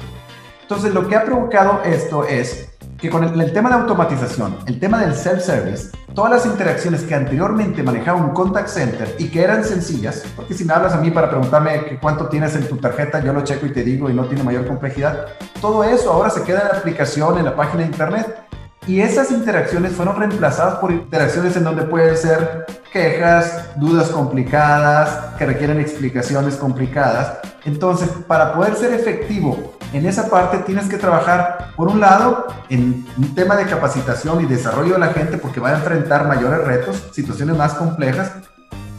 Entonces, 0.61 0.93
lo 0.93 1.07
que 1.07 1.15
ha 1.15 1.23
provocado 1.23 1.81
esto 1.83 2.25
es 2.25 2.69
que 2.97 3.09
con 3.09 3.23
el, 3.23 3.53
tema 3.53 3.69
de 3.69 3.75
automatización, 3.75 4.57
el 4.65 4.79
tema 4.79 4.99
del 4.99 5.13
self-service, 5.13 5.91
todas 6.15 6.31
las 6.31 6.45
interacciones 6.45 7.03
que 7.03 7.13
anteriormente 7.13 7.83
manejaba 7.83 8.19
un 8.19 8.31
contact 8.31 8.67
center 8.67 9.15
y 9.19 9.29
que 9.29 9.43
eran 9.43 9.63
sencillas, 9.63 10.25
porque 10.35 10.55
si 10.55 10.65
me 10.65 10.73
hablas 10.73 10.93
a 10.93 10.97
mí 10.97 11.11
para 11.11 11.29
preguntarme 11.29 11.99
cuánto 12.01 12.27
tienes 12.27 12.55
en 12.55 12.67
tu 12.67 12.77
tarjeta, 12.77 13.23
yo 13.23 13.33
lo 13.33 13.43
checo 13.43 13.67
y 13.67 13.71
te 13.71 13.83
digo 13.83 14.09
y 14.09 14.13
no 14.13 14.25
tiene 14.25 14.43
mayor 14.43 14.65
complejidad, 14.65 15.27
todo 15.61 15.83
eso 15.83 16.11
ahora 16.11 16.31
se 16.31 16.43
queda 16.43 16.61
en 16.61 16.67
la 16.69 16.77
aplicación, 16.79 17.37
en 17.37 17.45
la 17.45 17.55
página 17.55 17.83
de 17.83 17.89
internet 17.89 18.47
y 18.87 19.01
esas 19.01 19.31
interacciones 19.31 19.91
fueron 19.91 20.15
reemplazadas 20.15 20.75
por 20.75 20.91
interacciones 20.91 21.55
en 21.57 21.65
donde 21.65 21.83
pueden 21.83 22.15
ser 22.15 22.65
quejas, 22.91 23.69
dudas 23.75 24.09
complicadas, 24.09 25.35
que 25.37 25.45
requieren 25.45 25.79
explicaciones 25.79 26.55
complicadas. 26.55 27.39
Entonces, 27.65 28.09
para 28.27 28.53
poder 28.53 28.75
ser 28.75 28.93
efectivo 28.93 29.73
en 29.93 30.05
esa 30.05 30.29
parte, 30.29 30.59
tienes 30.59 30.87
que 30.87 30.97
trabajar, 30.97 31.73
por 31.75 31.89
un 31.89 31.99
lado, 31.99 32.47
en 32.69 33.05
un 33.17 33.35
tema 33.35 33.57
de 33.57 33.65
capacitación 33.65 34.41
y 34.41 34.45
desarrollo 34.45 34.93
de 34.93 34.99
la 34.99 35.07
gente, 35.07 35.37
porque 35.37 35.59
va 35.59 35.69
a 35.69 35.75
enfrentar 35.75 36.27
mayores 36.27 36.65
retos, 36.65 37.09
situaciones 37.11 37.57
más 37.57 37.73
complejas, 37.73 38.31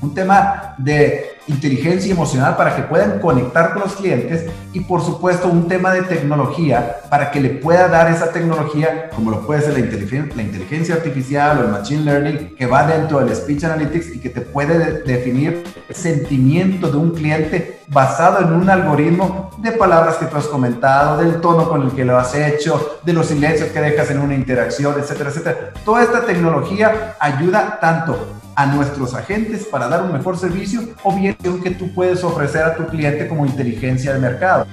un 0.01 0.15
tema 0.15 0.75
de 0.79 1.39
inteligencia 1.49 2.13
emocional 2.13 2.57
para 2.57 2.77
que 2.77 2.83
puedan 2.83 3.19
conectar 3.21 3.73
con 3.73 3.83
los 3.83 3.95
clientes 3.95 4.51
y 4.73 4.81
por 4.81 5.03
supuesto 5.03 5.49
un 5.49 5.67
tema 5.67 5.93
de 5.93 6.03
tecnología 6.03 6.99
para 7.09 7.31
que 7.31 7.41
le 7.41 7.51
pueda 7.51 7.89
dar 7.89 8.13
esa 8.13 8.31
tecnología 8.31 9.11
como 9.15 9.31
lo 9.31 9.47
puede 9.47 9.63
ser 9.63 9.73
la 9.73 10.43
inteligencia, 10.43 10.95
artificial 10.95 11.59
o 11.59 11.63
el 11.63 11.69
machine 11.69 12.05
learning 12.05 12.55
que 12.55 12.67
va 12.67 12.87
dentro 12.87 13.21
del 13.21 13.35
speech 13.35 13.65
analytics 13.65 14.15
y 14.15 14.21
que 14.21 14.29
te 14.29 14.43
puede 14.43 15.03
definir 15.03 15.65
el 15.89 15.95
sentimiento 15.95 16.91
de 16.91 16.97
un 16.99 17.11
cliente 17.13 17.81
basado 17.89 18.47
en 18.47 18.53
un 18.53 18.69
algoritmo 18.69 19.51
de 19.59 19.73
palabras 19.73 20.17
que 20.17 20.27
tú 20.27 20.37
has 20.37 20.47
comentado, 20.47 21.17
del 21.17 21.41
tono 21.41 21.69
con 21.69 21.83
el 21.83 21.93
que 21.93 22.05
lo 22.05 22.19
has 22.19 22.35
hecho, 22.35 22.99
de 23.03 23.15
los 23.15 23.27
silencios 23.27 23.71
que 23.71 23.81
dejas 23.81 24.11
en 24.11 24.21
una 24.21 24.35
interacción, 24.35 24.95
etcétera, 24.99 25.31
etcétera. 25.31 25.73
Toda 25.85 26.03
esta 26.03 26.27
tecnología 26.27 27.17
ayuda 27.19 27.79
tanto 27.81 28.38
a 28.59 28.67
nuestros 28.67 29.15
agentes 29.15 29.67
para 29.67 29.87
dar 29.87 30.03
un 30.03 30.13
mejor 30.13 30.37
servicio 30.37 30.81
o 31.05 31.15
bien 31.15 31.37
que 31.63 31.71
tú 31.71 31.95
puedes 31.95 32.25
ofrecer 32.25 32.65
a 32.65 32.75
tu 32.75 32.89
cliente 32.89 33.29
como 33.29 33.47
inteligencia 33.47 34.13
de 34.13 34.19
mercado. 34.19 34.67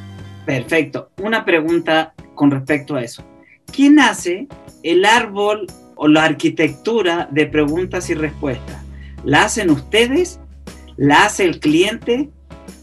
Perfecto. 0.44 1.12
Una 1.22 1.46
pregunta 1.46 2.16
con 2.34 2.50
respecto 2.50 2.96
a 2.96 3.04
eso. 3.04 3.24
¿Quién 3.72 4.00
hace 4.00 4.48
el 4.82 5.06
árbol 5.06 5.68
o 5.96 6.08
la 6.08 6.24
arquitectura 6.24 7.28
de 7.30 7.46
preguntas 7.46 8.10
y 8.10 8.16
respuestas? 8.16 8.78
¿La 9.24 9.44
hacen 9.44 9.70
ustedes? 9.70 10.40
¿La 10.98 11.26
hace 11.26 11.44
el 11.44 11.60
cliente? 11.60 12.32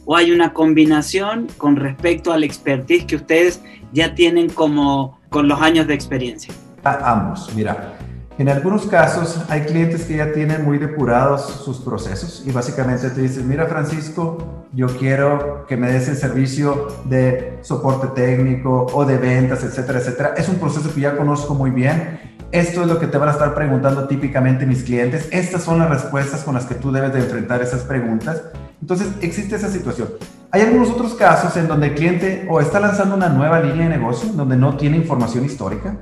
¿O 0.05 0.15
hay 0.17 0.31
una 0.31 0.53
combinación 0.53 1.49
con 1.59 1.75
respecto 1.75 2.33
al 2.33 2.45
expertise 2.45 3.07
que 3.07 3.17
ustedes 3.17 3.61
ya 3.93 4.15
tienen 4.15 4.49
como 4.49 5.19
con 5.31 5.49
los 5.49 5.61
años 5.61 5.89
de 5.89 5.95
experiencia? 5.95 6.55
ambos, 6.85 7.53
mira. 7.57 7.99
En 8.43 8.49
algunos 8.49 8.87
casos 8.87 9.39
hay 9.49 9.61
clientes 9.61 10.03
que 10.03 10.17
ya 10.17 10.33
tienen 10.33 10.65
muy 10.65 10.79
depurados 10.79 11.43
sus 11.65 11.79
procesos 11.79 12.43
y 12.45 12.51
básicamente 12.51 13.09
te 13.11 13.21
dicen, 13.21 13.49
mira 13.49 13.67
Francisco, 13.67 14.67
yo 14.73 14.89
quiero 14.99 15.65
que 15.69 15.77
me 15.77 15.93
des 15.93 16.09
el 16.09 16.17
servicio 16.17 16.89
de 17.05 17.61
soporte 17.63 18.09
técnico 18.21 18.89
o 18.93 19.05
de 19.05 19.17
ventas, 19.17 19.63
etcétera, 19.63 20.01
etcétera. 20.01 20.35
Es 20.37 20.49
un 20.49 20.57
proceso 20.57 20.93
que 20.93 21.03
ya 21.03 21.17
conozco 21.17 21.55
muy 21.55 21.71
bien. 21.71 22.19
Esto 22.51 22.83
es 22.83 22.89
lo 22.89 22.99
que 22.99 23.07
te 23.07 23.17
van 23.17 23.29
a 23.29 23.33
estar 23.33 23.55
preguntando 23.55 24.09
típicamente 24.09 24.67
mis 24.67 24.83
clientes. 24.83 25.29
Estas 25.31 25.63
son 25.63 25.79
las 25.79 25.89
respuestas 25.89 26.43
con 26.43 26.55
las 26.55 26.65
que 26.65 26.75
tú 26.75 26.91
debes 26.91 27.13
de 27.13 27.21
enfrentar 27.21 27.63
esas 27.63 27.83
preguntas. 27.83 28.43
Entonces 28.81 29.07
existe 29.21 29.55
esa 29.55 29.69
situación. 29.69 30.09
Hay 30.51 30.63
algunos 30.63 30.91
otros 30.91 31.15
casos 31.15 31.57
en 31.57 31.69
donde 31.69 31.87
el 31.87 31.95
cliente 31.95 32.45
o 32.51 32.61
está 32.61 32.81
lanzando 32.81 33.15
una 33.15 33.29
nueva 33.29 33.61
línea 33.61 33.89
de 33.89 33.97
negocio, 33.97 34.33
donde 34.33 34.57
no 34.57 34.77
tiene 34.77 34.97
información 34.97 35.45
histórica, 35.45 35.97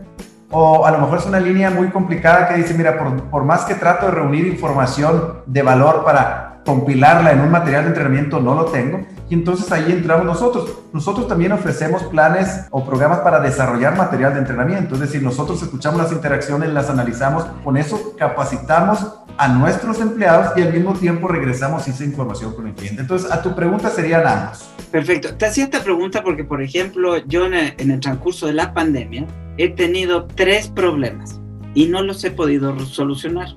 o 0.51 0.85
a 0.85 0.91
lo 0.91 0.99
mejor 0.99 1.19
es 1.19 1.27
una 1.27 1.41
línea 1.41 1.71
muy 1.71 1.91
complicada 1.91 2.49
que 2.49 2.55
dice, 2.55 2.75
mira, 2.75 2.99
por, 2.99 3.23
por, 3.25 3.45
más 3.45 3.65
que 3.65 3.75
trato 3.75 4.07
de 4.07 4.13
reunir 4.13 4.47
información 4.47 5.43
de 5.47 5.63
valor 5.63 6.05
para 6.05 6.50
compilarla 6.71 7.33
en 7.33 7.41
un 7.41 7.51
material 7.51 7.83
de 7.83 7.89
entrenamiento, 7.89 8.39
no 8.39 8.55
lo 8.55 8.67
tengo. 8.67 9.01
Y 9.29 9.35
entonces 9.35 9.71
ahí 9.73 9.91
entramos 9.91 10.25
nosotros. 10.25 10.71
Nosotros 10.93 11.27
también 11.27 11.51
ofrecemos 11.51 12.05
planes 12.05 12.67
o 12.71 12.85
programas 12.85 13.21
para 13.21 13.41
desarrollar 13.41 13.97
material 13.97 14.35
de 14.35 14.41
entrenamiento. 14.41 14.95
Es 14.95 15.01
decir, 15.01 15.21
nosotros 15.21 15.61
escuchamos 15.63 16.01
las 16.01 16.13
interacciones, 16.13 16.73
las 16.73 16.89
analizamos, 16.89 17.45
con 17.65 17.77
eso 17.77 18.15
capacitamos 18.17 19.05
a 19.37 19.49
nuestros 19.49 20.01
empleados 20.01 20.57
y 20.57 20.63
al 20.63 20.73
mismo 20.73 20.93
tiempo 20.95 21.27
regresamos 21.27 21.89
esa 21.89 22.05
información 22.05 22.55
con 22.55 22.69
el 22.69 22.75
cliente. 22.75 23.01
Entonces, 23.01 23.33
a 23.33 23.43
tu 23.43 23.53
pregunta 23.57 23.91
serían 23.91 24.25
ambos. 24.25 24.71
Perfecto. 24.93 25.35
Te 25.35 25.47
hacía 25.47 25.65
esta 25.65 25.83
pregunta 25.83 26.23
porque, 26.23 26.45
por 26.45 26.63
ejemplo, 26.63 27.17
yo 27.27 27.47
en 27.47 27.55
el, 27.55 27.75
en 27.79 27.91
el 27.91 27.99
transcurso 27.99 28.47
de 28.47 28.53
la 28.53 28.73
pandemia 28.73 29.27
he 29.57 29.71
tenido 29.71 30.27
tres 30.27 30.69
problemas 30.69 31.41
y 31.75 31.87
no 31.87 32.03
los 32.03 32.23
he 32.23 32.31
podido 32.31 32.79
solucionar. 32.81 33.57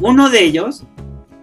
Uno 0.00 0.30
de 0.30 0.44
ellos 0.44 0.84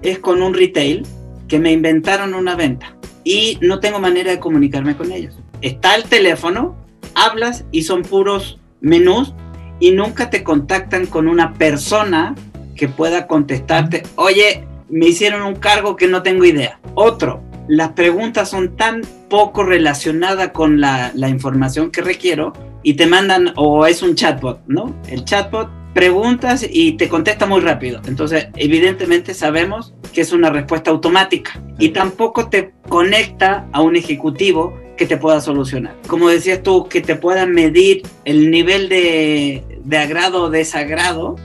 es 0.01 0.19
con 0.19 0.41
un 0.41 0.53
retail 0.53 1.05
que 1.47 1.59
me 1.59 1.71
inventaron 1.71 2.33
una 2.33 2.55
venta 2.55 2.95
y 3.23 3.57
no 3.61 3.79
tengo 3.79 3.99
manera 3.99 4.31
de 4.31 4.39
comunicarme 4.39 4.95
con 4.95 5.11
ellos. 5.11 5.37
Está 5.61 5.95
el 5.95 6.03
teléfono, 6.03 6.75
hablas 7.13 7.65
y 7.71 7.83
son 7.83 8.03
puros 8.03 8.59
menús 8.81 9.33
y 9.79 9.91
nunca 9.91 10.29
te 10.29 10.43
contactan 10.43 11.05
con 11.07 11.27
una 11.27 11.53
persona 11.53 12.35
que 12.75 12.87
pueda 12.87 13.27
contestarte, 13.27 14.03
oye, 14.15 14.67
me 14.89 15.07
hicieron 15.07 15.41
un 15.41 15.55
cargo 15.55 15.95
que 15.95 16.07
no 16.07 16.21
tengo 16.23 16.45
idea. 16.45 16.79
Otro, 16.93 17.41
las 17.67 17.89
preguntas 17.93 18.49
son 18.49 18.75
tan 18.75 19.01
poco 19.29 19.63
relacionadas 19.63 20.49
con 20.49 20.79
la, 20.79 21.11
la 21.15 21.29
información 21.29 21.89
que 21.89 22.01
requiero 22.01 22.53
y 22.83 22.93
te 22.93 23.07
mandan, 23.07 23.53
o 23.55 23.87
es 23.87 24.03
un 24.03 24.15
chatbot, 24.15 24.61
¿no? 24.67 24.95
El 25.07 25.25
chatbot 25.25 25.69
preguntas 25.95 26.67
y 26.69 26.91
te 26.97 27.07
contesta 27.07 27.45
muy 27.45 27.61
rápido. 27.61 28.01
Entonces, 28.05 28.49
evidentemente 28.57 29.33
sabemos 29.33 29.93
que 30.13 30.19
es 30.19 30.33
una 30.33 30.49
respuesta 30.49 30.91
automática 30.91 31.63
y 31.79 31.89
tampoco 31.89 32.49
te 32.49 32.73
conecta 32.89 33.65
a 33.71 33.81
un 33.81 33.95
ejecutivo 33.95 34.77
que 34.97 35.05
te 35.05 35.15
pueda 35.15 35.39
solucionar. 35.39 35.95
Como 36.07 36.27
decías 36.27 36.61
tú, 36.63 36.89
que 36.89 36.99
te 36.99 37.15
puedan 37.15 37.53
medir 37.53 38.03
el 38.25 38.51
nivel 38.51 38.89
de, 38.89 39.63
de 39.85 39.97
agrado 39.97 40.43
o 40.43 40.49
desagrado, 40.49 41.37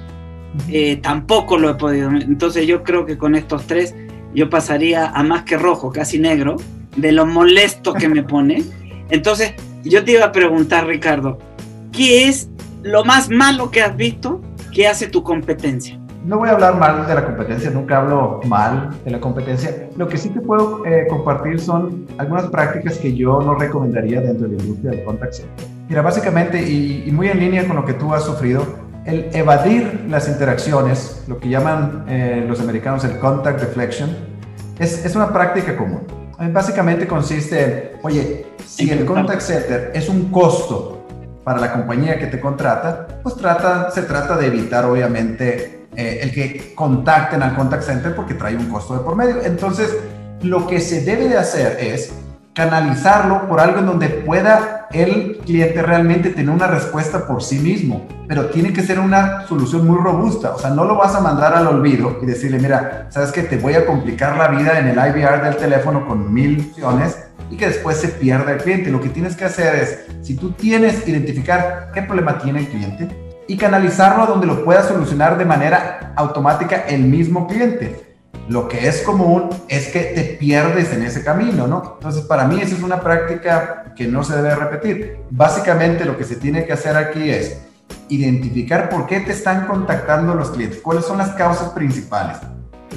eh, 0.69 0.97
tampoco 0.97 1.57
lo 1.57 1.71
he 1.71 1.75
podido. 1.75 2.11
Entonces 2.11 2.67
yo 2.67 2.83
creo 2.83 3.07
que 3.07 3.17
con 3.17 3.37
estos 3.37 3.69
tres 3.69 3.95
yo 4.35 4.51
pasaría 4.51 5.11
a 5.11 5.23
más 5.23 5.45
que 5.45 5.59
rojo, 5.59 5.93
casi 5.93 6.19
negro, 6.19 6.57
de 6.97 7.13
lo 7.13 7.25
molesto 7.25 7.95
que 7.95 8.09
me 8.09 8.25
pone. 8.25 8.65
Entonces 9.11 9.55
yo 9.85 10.05
te 10.05 10.11
iba 10.13 10.25
a 10.25 10.33
preguntar, 10.33 10.89
Ricardo, 10.89 11.39
¿qué 11.93 12.27
es 12.27 12.51
lo 12.83 13.05
más 13.05 13.29
malo 13.29 13.71
que 13.71 13.83
has 13.83 13.97
visto 13.97 14.41
que 14.73 14.89
hace 14.89 15.09
tu 15.09 15.23
competencia? 15.23 15.99
No 16.25 16.39
voy 16.39 16.51
a 16.51 16.53
hablar 16.53 16.79
mal 16.79 17.07
de 17.07 17.15
la 17.15 17.25
competencia, 17.25 17.71
nunca 17.71 17.99
hablo 17.99 18.41
mal 18.45 18.91
de 19.05 19.11
la 19.11 19.21
competencia. 19.21 19.89
Lo 19.97 20.07
que 20.07 20.19
sí 20.19 20.29
te 20.29 20.41
puedo 20.41 20.85
eh, 20.85 21.07
compartir 21.09 21.59
son 21.59 22.07
algunas 22.19 22.47
prácticas 22.47 22.99
que 22.99 23.15
yo 23.15 23.41
no 23.41 23.55
recomendaría 23.55 24.21
dentro 24.21 24.47
de 24.47 24.57
la 24.57 24.63
industria 24.63 24.91
del 24.91 25.05
contact 25.05 25.33
center. 25.33 25.67
Mira, 25.89 26.03
básicamente, 26.03 26.63
y, 26.63 27.11
muy 27.11 27.29
en 27.29 27.41
línea 27.41 27.67
con 27.67 27.77
lo 27.77 27.85
que 27.85 27.95
tú 27.95 28.13
has 28.15 28.25
sufrido, 28.25 28.67
el 29.07 29.31
evadir 29.33 30.07
las 30.09 30.29
interacciones, 30.29 31.25
lo 31.27 31.39
que 31.39 31.49
llaman 31.49 32.05
eh, 32.07 32.45
los 32.47 32.61
americanos 32.61 33.03
el 33.05 33.19
contact 33.19 33.61
deflection, 33.61 34.11
es, 34.79 35.05
es 35.05 35.17
una 35.17 35.33
práctica 35.33 35.77
común. 35.77 36.03
Básicamente 36.53 37.07
consiste 37.07 37.65
en, 37.65 37.91
oye, 38.03 38.47
si 38.67 38.91
el 38.91 39.05
contact 39.05 39.41
center 39.41 39.91
es 39.95 40.09
un 40.09 40.31
costo 40.31 41.00
para 41.51 41.63
la 41.63 41.73
compañía 41.73 42.17
que 42.17 42.29
te 42.29 42.39
contrata, 42.39 43.09
pues 43.25 43.35
trata, 43.35 43.91
se 43.91 44.03
trata 44.03 44.37
de 44.37 44.47
evitar 44.47 44.85
obviamente 44.85 45.89
eh, 45.97 46.21
el 46.23 46.33
que 46.33 46.77
contacten 46.77 47.43
al 47.43 47.57
contact 47.57 47.83
center 47.83 48.15
porque 48.15 48.35
trae 48.35 48.55
un 48.55 48.67
costo 48.67 48.97
de 48.97 49.01
por 49.01 49.17
medio. 49.17 49.43
Entonces, 49.43 49.97
lo 50.43 50.69
que 50.69 50.79
se 50.79 51.01
debe 51.01 51.27
de 51.27 51.37
hacer 51.37 51.77
es 51.81 52.13
canalizarlo 52.55 53.49
por 53.49 53.59
algo 53.59 53.81
en 53.81 53.87
donde 53.87 54.11
pueda 54.11 54.87
el 54.93 55.39
cliente 55.39 55.83
realmente 55.83 56.31
tener 56.31 56.51
una 56.51 56.69
respuesta 56.69 57.27
por 57.27 57.43
sí 57.43 57.59
mismo, 57.59 58.07
pero 58.29 58.47
tiene 58.47 58.73
que 58.73 58.83
ser 58.83 59.01
una 59.01 59.45
solución 59.49 59.85
muy 59.85 59.99
robusta, 59.99 60.55
o 60.55 60.59
sea, 60.59 60.71
no 60.71 60.85
lo 60.85 60.97
vas 60.97 61.17
a 61.17 61.21
mandar 61.21 61.55
al 61.55 61.67
olvido 61.67 62.19
y 62.23 62.27
decirle, 62.27 62.61
mira, 62.61 63.07
sabes 63.09 63.33
que 63.33 63.43
te 63.43 63.57
voy 63.57 63.75
a 63.75 63.87
complicar 63.87 64.37
la 64.37 64.47
vida 64.49 64.79
en 64.79 64.87
el 64.87 64.97
IVR 64.97 65.43
del 65.43 65.57
teléfono 65.57 66.07
con 66.07 66.33
mil 66.33 66.71
opciones 66.71 67.30
y 67.51 67.57
que 67.57 67.67
después 67.67 67.97
se 67.97 68.09
pierda 68.09 68.53
el 68.53 68.59
cliente. 68.59 68.91
Lo 68.91 69.01
que 69.01 69.09
tienes 69.09 69.37
que 69.37 69.45
hacer 69.45 69.75
es, 69.75 69.99
si 70.23 70.37
tú 70.37 70.53
tienes, 70.53 71.07
identificar 71.07 71.91
qué 71.93 72.03
problema 72.03 72.39
tiene 72.39 72.61
el 72.61 72.69
cliente 72.69 73.09
y 73.49 73.57
canalizarlo 73.57 74.23
a 74.23 74.27
donde 74.27 74.47
lo 74.47 74.65
pueda 74.65 74.83
solucionar 74.83 75.37
de 75.37 75.45
manera 75.45 76.13
automática 76.17 76.85
el 76.89 77.03
mismo 77.03 77.47
cliente 77.47 78.11
lo 78.51 78.67
que 78.67 78.89
es 78.89 79.03
común 79.03 79.49
es 79.69 79.89
que 79.89 80.01
te 80.01 80.25
pierdes 80.39 80.93
en 80.93 81.05
ese 81.05 81.23
camino, 81.23 81.69
¿no? 81.69 81.95
Entonces, 81.99 82.25
para 82.25 82.49
mí 82.49 82.61
esa 82.61 82.75
es 82.75 82.83
una 82.83 83.01
práctica 83.01 83.95
que 83.95 84.09
no 84.09 84.25
se 84.25 84.35
debe 84.35 84.57
repetir. 84.57 85.19
Básicamente 85.31 86.05
lo 86.05 86.19
que 86.19 86.25
se 86.25 86.35
tiene 86.35 86.65
que 86.65 86.73
hacer 86.73 86.97
aquí 86.97 87.31
es 87.31 87.61
identificar 88.09 88.89
por 88.89 89.07
qué 89.07 89.21
te 89.21 89.31
están 89.31 89.69
contactando 89.69 90.35
los 90.35 90.51
clientes, 90.51 90.81
cuáles 90.81 91.05
son 91.05 91.19
las 91.19 91.31
causas 91.31 91.69
principales. 91.71 92.39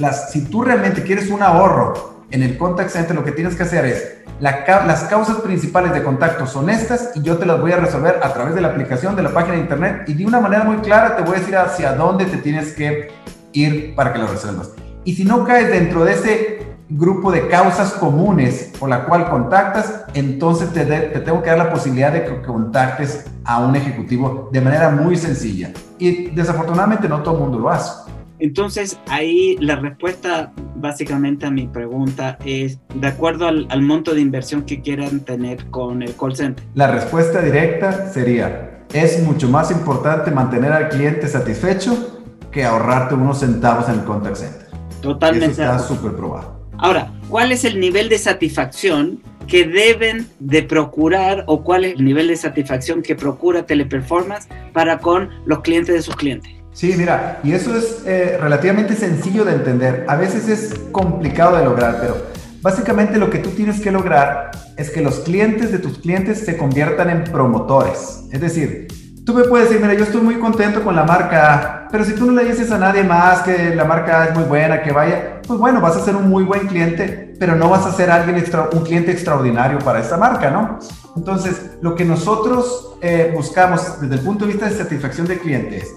Las, 0.00 0.32
si 0.32 0.44
tú 0.44 0.62
realmente 0.62 1.04
quieres 1.04 1.30
un 1.30 1.40
ahorro 1.40 2.24
en 2.32 2.42
el 2.42 2.58
contact 2.58 2.90
center, 2.90 3.14
lo 3.14 3.24
que 3.24 3.30
tienes 3.30 3.54
que 3.54 3.62
hacer 3.62 3.84
es, 3.84 4.23
las 4.40 5.04
causas 5.04 5.36
principales 5.36 5.92
de 5.92 6.02
contacto 6.02 6.46
son 6.46 6.68
estas 6.68 7.12
y 7.14 7.22
yo 7.22 7.38
te 7.38 7.46
las 7.46 7.60
voy 7.60 7.72
a 7.72 7.76
resolver 7.76 8.18
a 8.22 8.32
través 8.32 8.54
de 8.54 8.60
la 8.60 8.68
aplicación, 8.68 9.14
de 9.14 9.22
la 9.22 9.30
página 9.30 9.54
de 9.54 9.60
internet 9.60 10.04
y 10.08 10.14
de 10.14 10.26
una 10.26 10.40
manera 10.40 10.64
muy 10.64 10.78
clara 10.78 11.16
te 11.16 11.22
voy 11.22 11.36
a 11.36 11.38
decir 11.38 11.56
hacia 11.56 11.92
dónde 11.92 12.24
te 12.26 12.38
tienes 12.38 12.72
que 12.72 13.12
ir 13.52 13.94
para 13.94 14.12
que 14.12 14.18
lo 14.18 14.26
resuelvas. 14.26 14.70
Y 15.04 15.14
si 15.14 15.24
no 15.24 15.44
caes 15.44 15.70
dentro 15.70 16.04
de 16.04 16.12
ese 16.12 16.74
grupo 16.88 17.32
de 17.32 17.48
causas 17.48 17.92
comunes 17.92 18.72
por 18.78 18.88
la 18.88 19.04
cual 19.04 19.30
contactas, 19.30 20.04
entonces 20.14 20.72
te, 20.72 20.84
te, 20.84 21.20
tengo 21.20 21.42
que 21.42 21.50
dar 21.50 21.58
la 21.58 21.70
posibilidad 21.70 22.12
de 22.12 22.24
que 22.24 22.42
contactes 22.42 23.26
a 23.44 23.60
un 23.64 23.76
ejecutivo 23.76 24.50
de 24.52 24.60
manera 24.60 24.90
muy 24.90 25.16
sencilla. 25.16 25.72
Y 25.98 26.30
desafortunadamente 26.30 27.08
no 27.08 27.22
todo 27.22 27.34
el 27.34 27.40
mundo 27.40 27.58
lo 27.58 27.70
hace. 27.70 28.04
Entonces 28.38 28.98
ahí 29.08 29.56
la 29.60 29.76
respuesta 29.76 30.52
básicamente 30.76 31.46
a 31.46 31.50
mi 31.50 31.66
pregunta 31.66 32.38
es 32.44 32.78
de 32.94 33.06
acuerdo 33.06 33.46
al, 33.46 33.66
al 33.70 33.82
monto 33.82 34.14
de 34.14 34.20
inversión 34.20 34.64
que 34.64 34.80
quieran 34.82 35.20
tener 35.20 35.66
con 35.70 36.02
el 36.02 36.14
call 36.16 36.36
center. 36.36 36.64
La 36.74 36.90
respuesta 36.90 37.40
directa 37.40 38.10
sería, 38.10 38.84
es 38.92 39.22
mucho 39.22 39.48
más 39.48 39.70
importante 39.70 40.30
mantener 40.30 40.72
al 40.72 40.88
cliente 40.88 41.28
satisfecho 41.28 42.22
que 42.50 42.64
ahorrarte 42.64 43.14
unos 43.14 43.40
centavos 43.40 43.88
en 43.88 43.96
el 43.96 44.04
contact 44.04 44.36
center. 44.36 44.68
Totalmente. 45.00 45.62
Eso 45.62 45.62
está 45.62 45.78
súper 45.80 46.12
probado. 46.12 46.64
Ahora, 46.78 47.12
¿cuál 47.28 47.52
es 47.52 47.64
el 47.64 47.78
nivel 47.80 48.08
de 48.08 48.18
satisfacción 48.18 49.20
que 49.46 49.64
deben 49.66 50.26
de 50.40 50.62
procurar 50.62 51.44
o 51.46 51.62
cuál 51.62 51.84
es 51.84 51.94
el 51.94 52.04
nivel 52.04 52.28
de 52.28 52.36
satisfacción 52.36 53.02
que 53.02 53.14
procura 53.14 53.66
Teleperformance 53.66 54.48
para 54.72 54.98
con 54.98 55.30
los 55.46 55.60
clientes 55.60 55.94
de 55.94 56.02
sus 56.02 56.16
clientes? 56.16 56.50
Sí, 56.74 56.92
mira, 56.98 57.38
y 57.44 57.52
eso 57.52 57.76
es 57.76 58.02
eh, 58.04 58.36
relativamente 58.40 58.96
sencillo 58.96 59.44
de 59.44 59.52
entender. 59.52 60.04
A 60.08 60.16
veces 60.16 60.48
es 60.48 60.74
complicado 60.90 61.56
de 61.56 61.64
lograr, 61.64 61.98
pero 62.00 62.16
básicamente 62.60 63.16
lo 63.16 63.30
que 63.30 63.38
tú 63.38 63.50
tienes 63.50 63.80
que 63.80 63.92
lograr 63.92 64.50
es 64.76 64.90
que 64.90 65.00
los 65.00 65.20
clientes 65.20 65.70
de 65.70 65.78
tus 65.78 65.98
clientes 65.98 66.40
se 66.40 66.56
conviertan 66.56 67.10
en 67.10 67.24
promotores. 67.24 68.24
Es 68.32 68.40
decir, 68.40 68.88
Tú 69.24 69.32
me 69.32 69.44
puedes 69.44 69.70
decir, 69.70 69.82
mira, 69.82 69.94
yo 69.98 70.04
estoy 70.04 70.20
muy 70.20 70.34
contento 70.34 70.84
con 70.84 70.94
la 70.94 71.04
marca, 71.04 71.88
pero 71.90 72.04
si 72.04 72.12
tú 72.12 72.26
no 72.26 72.32
le 72.32 72.44
dices 72.44 72.70
a 72.70 72.76
nadie 72.76 73.02
más 73.02 73.40
que 73.40 73.74
la 73.74 73.86
marca 73.86 74.26
es 74.26 74.34
muy 74.34 74.44
buena, 74.44 74.82
que 74.82 74.92
vaya, 74.92 75.40
pues 75.46 75.58
bueno, 75.58 75.80
vas 75.80 75.96
a 75.96 76.04
ser 76.04 76.14
un 76.14 76.28
muy 76.28 76.44
buen 76.44 76.66
cliente, 76.66 77.32
pero 77.40 77.56
no 77.56 77.70
vas 77.70 77.86
a 77.86 77.92
ser 77.92 78.10
alguien 78.10 78.36
extra, 78.36 78.68
un 78.70 78.84
cliente 78.84 79.12
extraordinario 79.12 79.78
para 79.78 80.00
esta 80.00 80.18
marca, 80.18 80.50
¿no? 80.50 80.78
Entonces, 81.16 81.78
lo 81.80 81.94
que 81.94 82.04
nosotros 82.04 82.98
eh, 83.00 83.32
buscamos 83.34 83.98
desde 83.98 84.16
el 84.16 84.20
punto 84.20 84.44
de 84.44 84.52
vista 84.52 84.68
de 84.68 84.76
satisfacción 84.76 85.26
de 85.26 85.38
clientes, 85.38 85.90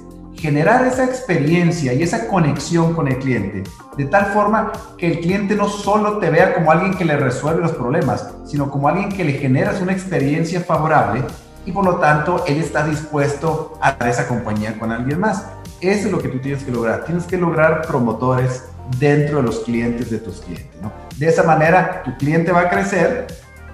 generar 0.47 0.87
esa 0.87 1.03
experiencia 1.03 1.91
y 1.91 2.03
esa 2.03 2.29
conexión 2.29 2.93
con 2.93 3.09
el 3.09 3.17
cliente, 3.17 3.63
de 3.97 4.05
tal 4.05 4.27
forma 4.27 4.71
que 4.97 5.07
el 5.07 5.19
cliente 5.19 5.55
no 5.55 5.67
solo 5.67 6.19
te 6.19 6.29
vea 6.29 6.53
como 6.53 6.71
alguien 6.71 6.93
que 6.93 7.03
le 7.03 7.17
resuelve 7.17 7.63
los 7.63 7.73
problemas, 7.73 8.29
sino 8.45 8.71
como 8.71 8.87
alguien 8.87 9.09
que 9.09 9.25
le 9.25 9.33
generas 9.33 9.81
una 9.81 9.91
experiencia 9.91 10.61
favorable 10.61 11.21
y 11.65 11.73
por 11.73 11.83
lo 11.83 11.97
tanto 11.97 12.45
él 12.47 12.59
está 12.59 12.87
dispuesto 12.87 13.77
a 13.81 13.91
dar 13.91 14.07
esa 14.07 14.25
compañía 14.25 14.79
con 14.79 14.89
alguien 14.89 15.19
más. 15.19 15.47
Eso 15.81 16.05
es 16.05 16.11
lo 16.13 16.19
que 16.19 16.29
tú 16.29 16.39
tienes 16.39 16.63
que 16.63 16.71
lograr. 16.71 17.03
Tienes 17.03 17.25
que 17.25 17.35
lograr 17.35 17.81
promotores 17.81 18.63
dentro 18.97 19.39
de 19.39 19.43
los 19.43 19.59
clientes 19.59 20.09
de 20.09 20.19
tus 20.19 20.39
clientes. 20.39 20.79
De 21.17 21.27
esa 21.27 21.43
manera 21.43 22.03
tu 22.03 22.15
cliente 22.15 22.53
va 22.53 22.61
a 22.61 22.69
crecer, 22.69 23.27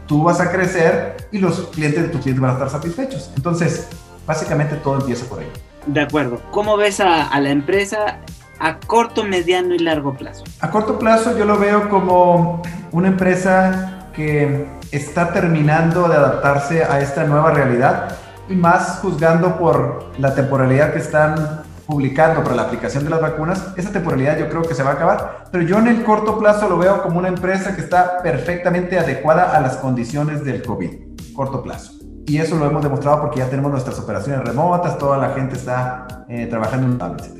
tú 0.08 0.24
vas 0.24 0.40
a 0.40 0.52
crecer 0.52 1.28
y 1.32 1.38
los 1.38 1.68
clientes 1.68 2.02
de 2.02 2.10
tus 2.10 2.22
clientes 2.22 2.42
van 2.42 2.50
a 2.50 2.54
estar 2.56 2.72
satisfechos. 2.72 3.32
Entonces, 3.36 3.90
básicamente 4.26 4.76
todo 4.78 4.96
empieza 4.96 5.26
por 5.26 5.42
ahí. 5.42 5.52
De 5.86 6.02
acuerdo. 6.02 6.42
¿Cómo 6.52 6.78
ves 6.78 7.00
a, 7.00 7.40
la 7.40 7.50
empresa 7.50 8.20
a 8.60 8.80
corto, 8.80 9.24
mediano 9.24 9.74
y 9.74 9.80
largo 9.80 10.14
plazo? 10.14 10.44
A 10.62 10.70
corto 10.70 10.98
plazo 10.98 11.38
yo 11.38 11.46
lo 11.46 11.58
veo 11.58 11.90
como 11.90 12.62
una 12.92 13.08
empresa 13.10 14.08
que 14.14 14.68
está 14.92 15.34
terminando 15.34 16.08
de 16.08 16.16
adaptarse 16.16 16.84
a 16.84 17.02
esta 17.02 17.24
nueva 17.24 17.52
realidad 17.52 18.18
y 18.48 18.56
más 18.56 19.00
juzgando 19.02 19.58
por 19.58 20.12
la 20.20 20.36
temporalidad 20.36 20.94
que 20.94 21.00
están 21.00 21.64
publicando 21.86 22.44
para 22.44 22.56
la 22.56 22.62
aplicación 22.64 23.04
de 23.04 23.10
las 23.10 23.22
vacunas, 23.22 23.74
esa 23.76 23.92
temporalidad 23.92 24.38
yo 24.38 24.50
creo 24.50 24.62
que 24.62 24.74
se 24.74 24.84
va 24.84 24.92
a 24.92 24.94
acabar, 24.94 25.46
pero 25.52 25.66
yo 25.66 25.80
en 25.80 25.88
el 25.88 26.04
corto 26.04 26.40
plazo 26.40 26.70
lo 26.70 26.78
veo 26.78 27.02
como 27.04 27.20
una 27.20 27.28
empresa 27.28 27.76
que 27.76 27.82
está 27.82 28.22
perfectamente 28.22 28.98
adecuada 28.98 29.56
a 29.56 29.60
las 29.60 29.78
condiciones 29.78 30.44
del 30.46 30.64
COVID, 30.64 31.34
corto 31.36 31.62
plazo. 31.62 31.93
Y 32.26 32.38
eso 32.38 32.56
lo 32.56 32.66
hemos 32.66 32.82
demostrado 32.82 33.22
porque 33.22 33.40
ya 33.40 33.50
tenemos 33.50 33.72
nuestras 33.72 34.00
operaciones 34.00 34.46
remotas, 34.46 34.98
toda 34.98 35.18
la 35.18 35.30
gente 35.30 35.56
está 35.56 36.26
eh, 36.30 36.48
trabajando 36.48 36.88
en 36.88 36.98
tablet. 36.98 37.32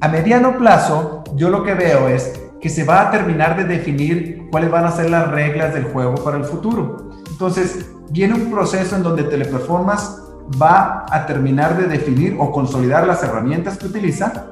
A 0.00 0.08
mediano 0.08 0.58
plazo, 0.58 1.24
yo 1.34 1.48
lo 1.48 1.62
que 1.62 1.74
veo 1.74 2.08
es 2.08 2.40
que 2.60 2.68
se 2.68 2.84
va 2.84 3.08
a 3.08 3.10
terminar 3.10 3.56
de 3.56 3.64
definir 3.64 4.48
cuáles 4.50 4.70
van 4.70 4.84
a 4.84 4.90
ser 4.90 5.10
las 5.10 5.30
reglas 5.30 5.72
del 5.74 5.84
juego 5.84 6.14
para 6.16 6.36
el 6.36 6.44
futuro. 6.44 7.10
Entonces, 7.30 7.86
viene 8.10 8.34
un 8.34 8.50
proceso 8.50 8.96
en 8.96 9.02
donde 9.02 9.24
Teleperformance 9.24 10.22
va 10.60 11.06
a 11.10 11.26
terminar 11.26 11.76
de 11.76 11.86
definir 11.86 12.36
o 12.38 12.52
consolidar 12.52 13.06
las 13.06 13.22
herramientas 13.22 13.78
que 13.78 13.86
utiliza 13.86 14.46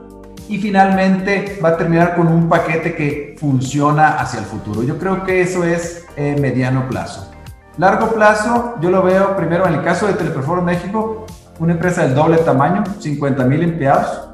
y 0.49 0.59
finalmente 0.59 1.59
va 1.63 1.71
a 1.71 1.77
terminar 1.77 2.17
con 2.17 2.27
un 2.27 2.49
paquete 2.49 2.95
que 2.95 3.37
funciona 3.39 4.19
hacia 4.19 4.41
el 4.41 4.47
futuro. 4.47 4.83
Yo 4.83 4.99
creo 4.99 5.25
que 5.25 5.43
eso 5.43 5.65
es 5.65 6.05
eh, 6.17 6.37
mediano 6.41 6.89
plazo. 6.89 7.31
Largo 7.81 8.13
plazo, 8.13 8.75
yo 8.83 8.91
lo 8.91 9.03
veo 9.03 9.35
primero 9.37 9.67
en 9.67 9.73
el 9.73 9.83
caso 9.83 10.07
de 10.07 10.13
Teleperformance 10.13 10.83
México, 10.83 11.25
una 11.61 11.73
empresa 11.73 12.03
del 12.03 12.15
doble 12.15 12.37
tamaño, 12.37 12.85
50 12.99 13.43
mil 13.45 13.63
empleados 13.63 14.29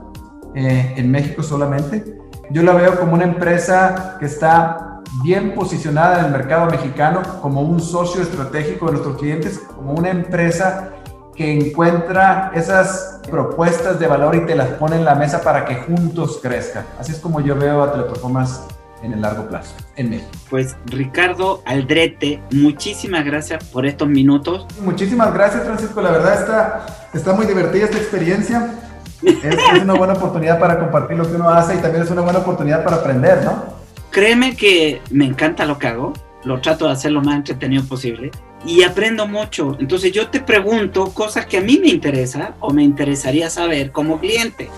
eh, 0.56 0.94
en 0.96 1.11
México 1.12 1.44
solamente 1.44 2.16
yo 2.50 2.62
la 2.62 2.74
veo 2.74 2.98
como 2.98 3.14
una 3.14 3.24
empresa 3.24 4.16
que 4.18 4.26
está 4.26 5.00
bien 5.22 5.54
posicionada 5.54 6.20
en 6.20 6.26
el 6.26 6.32
mercado 6.32 6.70
mexicano, 6.70 7.22
como 7.40 7.61
un 7.62 7.80
socio 7.80 8.22
estratégico 8.22 8.87
de 8.87 8.92
nuestros 8.92 9.16
clientes, 9.16 9.59
como 9.59 9.92
una 9.92 10.11
empresa 10.11 10.90
que 11.35 11.52
encuentra 11.52 12.50
esas 12.54 13.20
propuestas 13.30 13.98
de 13.98 14.06
valor 14.06 14.37
y 14.37 14.46
te 14.46 14.54
las 14.54 14.68
pone 14.70 14.96
en 14.96 15.04
la 15.04 15.14
mesa 15.14 15.42
para 15.42 15.64
que 15.64 15.76
juntos 15.76 16.38
crezcan. 16.42 16.85
Así 16.98 17.12
es 17.12 17.18
como 17.18 17.40
yo 17.40 17.56
veo 17.56 17.82
a 17.82 17.92
Teleperformance 17.92 18.61
en 19.02 19.12
el 19.12 19.20
largo 19.20 19.48
plazo 19.48 19.74
en 19.96 20.11
México. 20.11 20.30
Pues 20.50 20.76
Ricardo 20.87 21.62
Aldrete, 21.64 22.42
muchísimas 22.52 23.24
gracias 23.24 23.64
por 23.64 23.87
estos 23.87 24.09
minutos. 24.09 24.66
Muchísimas 24.80 25.32
gracias 25.32 25.64
Francisco, 25.64 26.00
la 26.00 26.11
verdad 26.11 26.40
está, 26.40 26.87
está 27.14 27.32
muy 27.32 27.46
divertida 27.46 27.85
esta 27.85 27.98
experiencia 27.98 28.74
es, 29.22 29.82
una 29.82 29.94
buena 29.94 30.14
oportunidad 30.14 30.59
para 30.59 30.78
compartir 30.78 31.16
lo 31.16 31.28
que 31.28 31.37
uno 31.37 31.48
hace 31.48 31.74
y 31.74 31.78
también 31.78 32.04
es 32.04 32.11
una 32.11 32.22
buena 32.22 32.40
oportunidad 32.40 32.85
para 32.85 32.96
aprender, 32.96 33.44
¿no? 33.44 33.76
Créeme 34.11 34.56
que 34.56 35.02
me 35.11 35.24
encanta 35.24 35.64
lo 35.66 35.78
que 35.78 35.88
hago, 35.88 36.12
lo 36.44 36.61
trato 36.61 36.87
de 36.87 36.92
hacer 36.92 37.12
lo 37.12 37.22
más 37.22 37.37
entretenido 37.37 37.85
posible 37.85 38.30
y 38.64 38.82
aprendo 38.82 39.26
mucho. 39.26 39.76
Entonces 39.78 40.12
yo 40.12 40.28
te 40.28 40.40
pregunto 40.40 41.12
cosas 41.12 41.46
que 41.46 41.59
a 41.59 41.61
mí 41.61 41.78
me 41.78 41.88
interesa 41.88 42.54
o 42.61 42.72
me 42.72 42.82
interesaría 42.82 43.50
saber 43.50 43.92
como 43.92 44.18
cliente, 44.18 44.70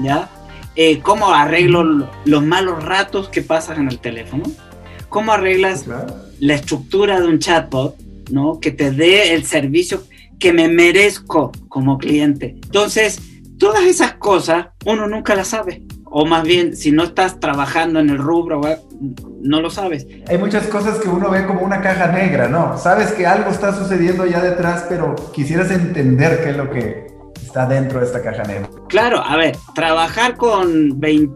¿ya? 0.00 0.28
Eh, 0.76 1.00
¿Cómo 1.00 1.32
arreglo 1.32 2.08
los 2.24 2.44
malos 2.44 2.84
ratos 2.84 3.28
que 3.28 3.42
pasan 3.42 3.80
en 3.82 3.88
el 3.88 3.98
teléfono? 3.98 4.44
¿Cómo 5.08 5.32
arreglas 5.32 5.86
la 6.40 6.54
estructura 6.54 7.20
de 7.20 7.26
un 7.26 7.38
chatbot, 7.38 7.96
¿no? 8.30 8.58
Que 8.60 8.70
te 8.70 8.90
dé 8.90 9.34
el 9.34 9.44
servicio 9.44 10.04
que 10.38 10.52
me 10.52 10.68
merezco 10.68 11.52
como 11.68 11.98
cliente. 11.98 12.56
Entonces, 12.62 13.20
Todas 13.62 13.84
esas 13.84 14.14
cosas 14.14 14.66
uno 14.86 15.06
nunca 15.06 15.36
las 15.36 15.46
sabe 15.46 15.82
O 16.06 16.26
más 16.26 16.42
bien, 16.42 16.74
si 16.74 16.90
no 16.90 17.04
estás 17.04 17.38
trabajando 17.38 18.00
en 18.00 18.10
el 18.10 18.18
rubro, 18.18 18.60
no 19.40 19.60
lo 19.60 19.70
sabes. 19.70 20.04
Hay 20.26 20.36
muchas 20.36 20.66
cosas 20.66 20.98
que 20.98 21.08
uno 21.08 21.30
ve 21.30 21.46
como 21.46 21.60
una 21.60 21.80
caja 21.80 22.08
negra, 22.08 22.48
¿no? 22.48 22.76
Sabes 22.76 23.12
que 23.12 23.24
algo 23.24 23.52
está 23.52 23.72
sucediendo 23.72 24.24
allá 24.24 24.40
detrás, 24.40 24.86
pero 24.88 25.14
quisieras 25.32 25.70
entender 25.70 26.42
qué 26.42 26.50
es 26.50 26.56
lo 26.56 26.70
que 26.70 27.11
está 27.52 27.66
dentro 27.66 28.00
de 28.00 28.06
esta 28.06 28.22
caja 28.22 28.44
negra. 28.44 28.66
Claro, 28.88 29.22
a 29.22 29.36
ver, 29.36 29.58
trabajar 29.74 30.36
con 30.38 30.98
20, 30.98 31.34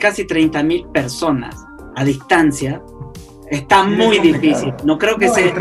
casi 0.00 0.26
30 0.26 0.62
mil 0.62 0.88
personas 0.88 1.54
a 1.94 2.04
distancia 2.04 2.80
está 3.50 3.84
muy 3.84 4.18
difícil. 4.18 4.72
No 4.84 4.96
creo 4.96 5.18
que 5.18 5.28
sea... 5.28 5.52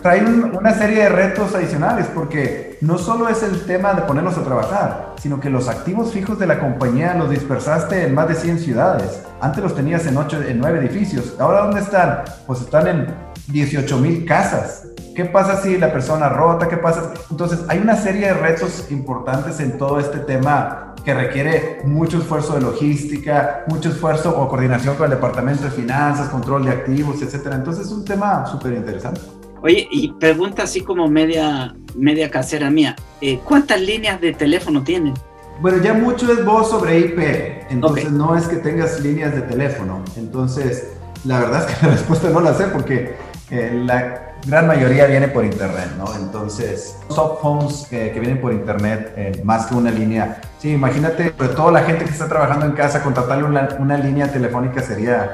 Trae, 0.00 0.24
una 0.24 0.72
serie 0.72 1.04
de 1.04 1.08
retos 1.10 1.54
adicionales 1.54 2.06
porque 2.14 2.78
no 2.80 2.96
solo 2.98 3.28
es 3.28 3.42
el 3.42 3.64
tema 3.66 3.92
de 3.92 4.02
ponernos 4.02 4.36
a 4.38 4.42
trabajar, 4.42 5.14
sino 5.20 5.38
que 5.38 5.48
los 5.48 5.68
activos 5.68 6.12
fijos 6.12 6.38
de 6.38 6.46
la 6.46 6.58
compañía 6.58 7.14
los 7.14 7.30
dispersaste 7.30 8.06
en 8.06 8.14
más 8.14 8.28
de 8.28 8.34
100 8.34 8.58
ciudades. 8.58 9.22
Antes 9.40 9.62
los 9.62 9.76
tenías 9.76 10.06
en, 10.06 10.16
8, 10.16 10.44
en 10.48 10.58
9 10.60 10.78
edificios. 10.78 11.34
¿Ahora 11.38 11.60
dónde 11.60 11.80
están? 11.80 12.24
Pues 12.46 12.62
están 12.62 12.86
en 12.88 13.14
18 13.52 13.98
mil 13.98 14.24
casas. 14.24 14.88
¿Qué 15.14 15.26
pasa 15.26 15.62
si 15.62 15.76
la 15.76 15.92
persona 15.92 16.28
rota? 16.30 16.68
¿Qué 16.68 16.78
pasa? 16.78 17.12
Entonces, 17.30 17.60
hay 17.68 17.78
una 17.78 17.96
serie 17.96 18.28
de 18.28 18.34
retos 18.34 18.86
importantes 18.90 19.60
en 19.60 19.76
todo 19.76 20.00
este 20.00 20.18
tema 20.18 20.94
que 21.04 21.12
requiere 21.12 21.80
mucho 21.84 22.18
esfuerzo 22.18 22.54
de 22.54 22.62
logística, 22.62 23.64
mucho 23.68 23.90
esfuerzo 23.90 24.34
o 24.38 24.48
coordinación 24.48 24.96
con 24.96 25.04
el 25.04 25.10
departamento 25.10 25.64
de 25.64 25.70
finanzas, 25.70 26.28
control 26.28 26.64
de 26.64 26.70
activos, 26.70 27.20
etcétera. 27.20 27.56
Entonces, 27.56 27.86
es 27.86 27.92
un 27.92 28.04
tema 28.04 28.46
súper 28.46 28.72
interesante. 28.72 29.20
Oye, 29.62 29.86
y 29.90 30.12
pregunta 30.14 30.62
así 30.62 30.80
como 30.80 31.08
media, 31.08 31.74
media 31.94 32.30
casera 32.30 32.70
mía, 32.70 32.96
eh, 33.20 33.38
¿cuántas 33.44 33.80
líneas 33.80 34.20
de 34.20 34.32
teléfono 34.32 34.82
tienen? 34.82 35.14
Bueno, 35.60 35.78
ya 35.82 35.94
mucho 35.94 36.32
es 36.32 36.44
voz 36.44 36.70
sobre 36.70 36.98
IP, 36.98 37.18
entonces 37.70 38.10
no 38.10 38.34
es 38.34 38.48
que 38.48 38.56
tengas 38.56 39.00
líneas 39.00 39.34
de 39.34 39.42
teléfono. 39.42 40.02
Entonces, 40.16 40.88
la 41.24 41.38
verdad 41.38 41.68
es 41.68 41.76
que 41.76 41.86
la 41.86 41.92
respuesta 41.96 42.30
no 42.30 42.40
la 42.40 42.54
sé 42.54 42.64
porque 42.64 43.14
la 43.52 44.32
gran 44.46 44.66
mayoría 44.66 45.06
viene 45.06 45.28
por 45.28 45.44
internet, 45.44 45.90
¿no? 45.98 46.04
Entonces, 46.16 46.96
soft 47.08 47.42
phones 47.42 47.86
que, 47.88 48.10
vienen 48.18 48.40
por 48.40 48.52
internet, 48.52 49.12
eh, 49.16 49.40
más 49.44 49.66
que 49.66 49.74
una 49.74 49.90
línea. 49.90 50.40
Sí, 50.58 50.70
imagínate, 50.70 51.32
sobre 51.36 51.48
todo 51.48 51.70
la 51.70 51.82
gente 51.82 52.04
que 52.04 52.10
está 52.10 52.28
trabajando 52.28 52.66
en 52.66 52.72
casa, 52.72 53.02
contratarle 53.02 53.44
una, 53.44 53.68
una 53.78 53.98
línea 53.98 54.30
telefónica 54.32 54.82
sería 54.82 55.32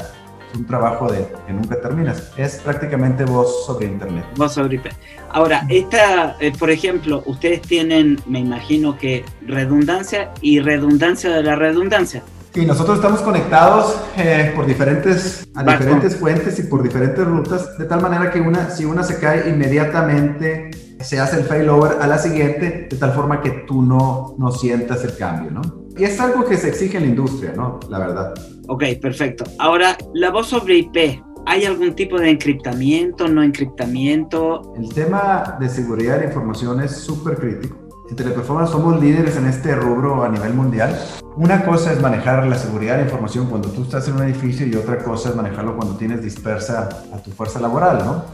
un 0.54 0.66
trabajo 0.66 1.10
de 1.10 1.26
que 1.46 1.52
nunca 1.52 1.80
terminas. 1.80 2.32
Es 2.36 2.56
prácticamente 2.56 3.24
voz 3.24 3.66
sobre 3.66 3.86
internet. 3.86 4.24
Voz 4.36 4.54
sobre 4.54 4.76
IP. 4.76 4.86
Ahora, 5.30 5.64
esta, 5.68 6.36
eh, 6.40 6.52
por 6.58 6.70
ejemplo, 6.70 7.22
ustedes 7.26 7.62
tienen, 7.62 8.20
me 8.26 8.40
imagino 8.40 8.96
que 8.96 9.24
redundancia 9.46 10.32
y 10.40 10.60
redundancia 10.60 11.30
de 11.30 11.42
la 11.42 11.54
redundancia. 11.56 12.22
Sí, 12.58 12.66
nosotros 12.66 12.96
estamos 12.96 13.20
conectados 13.20 13.96
eh, 14.16 14.50
por 14.56 14.66
diferentes, 14.66 15.48
a 15.54 15.62
diferentes 15.62 16.16
fuentes 16.16 16.58
y 16.58 16.64
por 16.64 16.82
diferentes 16.82 17.24
rutas, 17.24 17.78
de 17.78 17.84
tal 17.84 18.02
manera 18.02 18.32
que 18.32 18.40
una, 18.40 18.68
si 18.70 18.84
una 18.84 19.04
se 19.04 19.20
cae 19.20 19.48
inmediatamente, 19.48 20.70
se 20.98 21.20
hace 21.20 21.36
el 21.36 21.44
failover 21.44 21.98
a 22.00 22.08
la 22.08 22.18
siguiente, 22.18 22.88
de 22.90 22.96
tal 22.96 23.12
forma 23.12 23.42
que 23.42 23.50
tú 23.64 23.82
no, 23.82 24.34
no 24.38 24.50
sientas 24.50 25.04
el 25.04 25.16
cambio, 25.16 25.52
¿no? 25.52 25.62
Y 25.96 26.02
es 26.02 26.18
algo 26.18 26.44
que 26.46 26.56
se 26.56 26.70
exige 26.70 26.96
en 26.96 27.04
la 27.04 27.08
industria, 27.10 27.52
¿no? 27.54 27.78
La 27.88 28.00
verdad. 28.00 28.34
Ok, 28.66 28.82
perfecto. 29.00 29.44
Ahora, 29.60 29.96
la 30.14 30.32
voz 30.32 30.48
sobre 30.48 30.78
IP, 30.78 31.22
¿hay 31.46 31.64
algún 31.64 31.94
tipo 31.94 32.18
de 32.18 32.30
encriptamiento, 32.30 33.28
no 33.28 33.44
encriptamiento? 33.44 34.74
El 34.76 34.92
tema 34.92 35.56
de 35.60 35.68
seguridad 35.68 36.18
de 36.18 36.24
información 36.24 36.80
es 36.80 36.90
súper 36.90 37.36
crítico 37.36 37.87
en 38.10 38.16
Teleperformance 38.16 38.72
somos 38.72 39.00
líderes 39.00 39.36
en 39.36 39.46
este 39.46 39.74
rubro 39.74 40.24
a 40.24 40.28
nivel 40.28 40.54
mundial. 40.54 40.98
Una 41.36 41.64
cosa 41.64 41.92
es 41.92 42.00
manejar 42.00 42.46
la 42.46 42.56
seguridad 42.56 42.96
de 42.96 43.02
información 43.02 43.46
cuando 43.46 43.68
tú 43.68 43.82
estás 43.82 44.08
en 44.08 44.14
un 44.14 44.22
edificio 44.22 44.66
y 44.66 44.74
otra 44.74 44.98
cosa 44.98 45.28
es 45.30 45.36
manejarlo 45.36 45.76
cuando 45.76 45.96
tienes 45.96 46.22
dispersa 46.22 46.88
a 47.12 47.18
tu 47.18 47.30
fuerza 47.30 47.60
laboral, 47.60 47.98
¿no? 48.04 48.24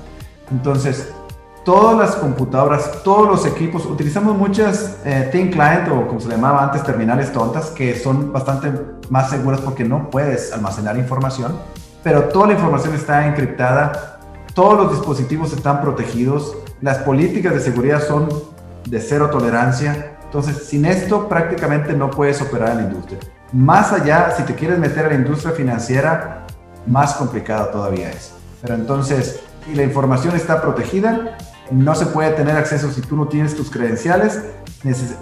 Entonces, 0.50 1.12
todas 1.64 1.98
las 1.98 2.14
computadoras, 2.16 3.02
todos 3.02 3.28
los 3.28 3.46
equipos, 3.46 3.84
utilizamos 3.86 4.36
muchas 4.36 4.98
eh, 5.04 5.28
Thin 5.32 5.50
Client 5.50 5.88
o 5.88 6.06
como 6.06 6.20
se 6.20 6.28
llamaba 6.28 6.62
antes, 6.62 6.84
terminales 6.84 7.32
tontas, 7.32 7.70
que 7.70 7.98
son 7.98 8.32
bastante 8.32 8.72
más 9.10 9.30
seguras 9.30 9.60
porque 9.60 9.84
no 9.84 10.08
puedes 10.10 10.52
almacenar 10.52 10.96
información, 10.96 11.58
pero 12.02 12.24
toda 12.24 12.48
la 12.48 12.52
información 12.52 12.94
está 12.94 13.26
encriptada, 13.26 14.20
todos 14.54 14.76
los 14.78 14.90
dispositivos 14.92 15.52
están 15.52 15.80
protegidos, 15.80 16.56
las 16.80 16.98
políticas 16.98 17.54
de 17.54 17.60
seguridad 17.60 18.00
son 18.06 18.28
de 18.86 19.00
cero 19.00 19.30
tolerancia. 19.30 20.18
Entonces, 20.24 20.64
sin 20.66 20.84
esto 20.84 21.28
prácticamente 21.28 21.92
no 21.92 22.10
puedes 22.10 22.40
operar 22.42 22.70
en 22.70 22.76
la 22.76 22.82
industria. 22.84 23.18
Más 23.52 23.92
allá, 23.92 24.32
si 24.36 24.42
te 24.42 24.54
quieres 24.54 24.78
meter 24.78 25.06
a 25.06 25.08
la 25.08 25.14
industria 25.14 25.52
financiera, 25.52 26.46
más 26.86 27.14
complicado 27.14 27.68
todavía 27.68 28.10
es. 28.10 28.32
Pero 28.60 28.74
entonces, 28.74 29.40
si 29.64 29.74
la 29.74 29.82
información 29.82 30.34
está 30.34 30.60
protegida, 30.60 31.36
no 31.70 31.94
se 31.94 32.06
puede 32.06 32.30
tener 32.32 32.56
acceso 32.56 32.90
si 32.90 33.00
tú 33.00 33.16
no 33.16 33.28
tienes 33.28 33.54
tus 33.56 33.70
credenciales. 33.70 34.40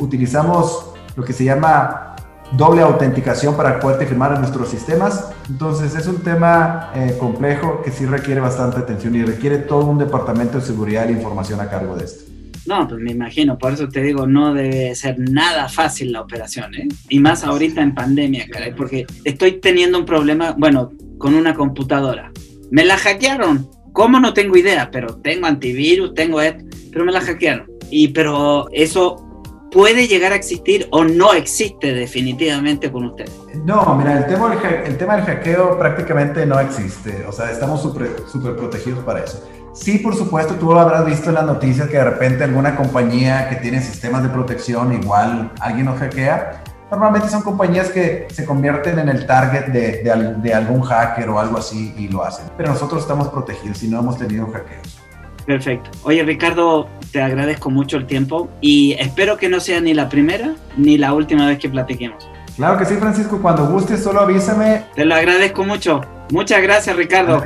utilizamos 0.01 0.95
lo 1.15 1.25
que 1.25 1.33
se 1.33 1.45
llama 1.45 2.17
doble 2.57 2.83
autenticación 2.83 3.55
para 3.55 3.81
poderte 3.81 4.07
firmar 4.07 4.33
en 4.33 4.41
nuestros 4.41 4.69
sistemas. 4.69 5.31
Entonces 5.49 5.95
es 5.95 6.07
un 6.07 6.23
tema 6.23 6.91
eh, 6.95 7.17
complejo 7.19 7.83
que 7.83 7.91
sí 7.91 8.07
requiere 8.07 8.41
bastante 8.41 8.79
atención 8.79 9.15
y 9.15 9.25
requiere 9.25 9.59
todo 9.59 9.85
un 9.85 9.99
departamento 9.99 10.59
de 10.59 10.65
seguridad 10.65 11.09
y 11.09 11.13
información 11.13 11.61
a 11.61 11.69
cargo 11.69 11.97
de 11.97 12.05
esto. 12.05 12.25
No, 12.67 12.87
pues 12.87 13.01
me 13.01 13.13
imagino, 13.13 13.59
por 13.59 13.73
eso 13.73 13.89
te 13.89 14.03
digo, 14.03 14.27
no 14.27 14.55
debe 14.55 14.95
ser 14.95 15.19
nada 15.19 15.69
fácil 15.69 16.13
la 16.13 16.21
operación, 16.21 16.75
¿eh? 16.75 16.89
Y 17.09 17.19
más 17.19 17.45
ahorita 17.45 17.83
en 17.83 17.95
pandemia, 17.95 18.47
caray, 18.51 18.75
porque 18.75 19.07
estoy 19.25 19.61
teniendo 19.61 19.99
un 19.99 20.05
problema, 20.05 20.55
bueno, 20.57 20.93
con 21.19 21.35
una 21.35 21.55
computadora. 21.55 22.31
Me 22.71 22.85
la 22.85 22.97
hackearon. 22.97 23.69
¿Cómo? 23.93 24.21
No 24.21 24.33
tengo 24.33 24.57
idea, 24.57 24.91
pero 24.91 25.17
tengo 25.17 25.47
antivirus, 25.47 26.15
tengo 26.15 26.41
esto, 26.41 26.65
pero 26.91 27.05
me 27.05 27.13
la 27.13 27.21
hackearon. 27.21 27.71
Y 27.91 28.09
pero 28.09 28.69
eso 28.73 29.33
puede 29.73 30.07
llegar 30.07 30.33
a 30.33 30.37
existir 30.37 30.87
o 30.91 31.03
no 31.03 31.33
existe 31.33 31.93
definitivamente 31.95 32.93
con 32.93 33.07
ustedes? 33.07 33.33
No, 33.65 33.97
mira, 33.97 34.19
el 34.19 34.27
tema, 34.27 34.55
del, 34.55 34.75
el 34.87 34.97
tema 34.99 35.17
del 35.17 35.25
hackeo 35.25 35.79
prácticamente 35.79 36.47
no 36.47 36.61
existe, 36.61 37.25
o 37.27 37.33
sea, 37.33 37.51
estamos 37.51 37.83
súper 37.83 38.57
protegidos 38.57 39.03
para 39.05 39.25
eso. 39.25 39.43
Sí, 39.75 39.99
por 39.99 40.15
supuesto, 40.15 40.55
tú 40.57 40.73
habrás 40.73 41.07
visto 41.07 41.31
en 41.31 41.37
las 41.37 41.47
noticias 41.47 41.89
que 41.89 41.97
de 41.97 42.05
repente 42.05 42.45
alguna 42.45 42.77
compañía 42.77 43.49
que 43.49 43.57
tiene 43.57 43.81
sistemas 43.81 44.23
de 44.23 44.29
protección, 44.29 44.93
igual 44.93 45.51
alguien 45.61 45.87
nos 45.87 45.99
hackea. 45.99 46.63
Normalmente 46.91 47.31
son 47.31 47.41
compañías 47.41 47.89
que 47.89 48.27
se 48.31 48.45
convierten 48.45 48.99
en 48.99 49.09
el 49.09 49.27
target 49.27 49.69
de, 49.69 50.03
de, 50.03 50.35
de 50.43 50.55
algún 50.55 50.83
hacker 50.83 51.27
o 51.31 51.41
algo 51.41 51.57
así 51.57 51.95
y 51.97 52.09
lo 52.09 52.23
hacen. 52.23 52.45
Pero 52.59 52.71
nosotros 52.71 53.01
estamos 53.01 53.29
protegidos 53.29 53.83
y 53.83 53.89
no 53.89 54.01
hemos 54.01 54.19
tenido 54.19 54.47
hackeos. 54.49 54.99
Perfecto. 55.47 55.91
Oye, 56.03 56.23
Ricardo, 56.23 56.87
te 57.11 57.23
agradezco 57.23 57.71
mucho 57.71 57.97
el 57.97 58.07
tiempo 58.07 58.51
y 58.61 58.93
espero 58.99 59.39
que 59.39 59.49
no 59.49 59.59
sea 59.59 59.81
ni 59.81 59.95
la 59.95 60.11
primera 60.11 60.55
ni 60.77 60.99
la 60.99 61.15
última 61.15 61.47
vez 61.47 61.59
que 61.59 61.71
platiquemos. 61.71 62.29
Claro 62.63 62.79
que 62.79 62.85
sí, 62.85 62.95
Francisco. 62.95 63.43
Cuando 63.43 63.67
gustes, 63.67 64.05
solo 64.05 64.21
avísame. 64.21 64.85
Te 64.95 65.05
lo 65.05 65.17
agradezco 65.17 65.65
mucho. 65.65 66.01
Muchas 66.31 66.63
gracias, 66.63 66.95
Ricardo. 66.95 67.43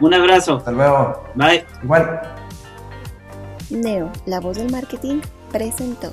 Un 0.00 0.14
abrazo. 0.14 0.58
Hasta 0.58 0.70
luego. 0.70 1.24
Bye. 1.34 1.64
Igual. 1.82 2.20
Neo, 3.68 4.12
la 4.26 4.38
voz 4.38 4.58
del 4.58 4.70
marketing, 4.70 5.22
presentó. 5.50 6.12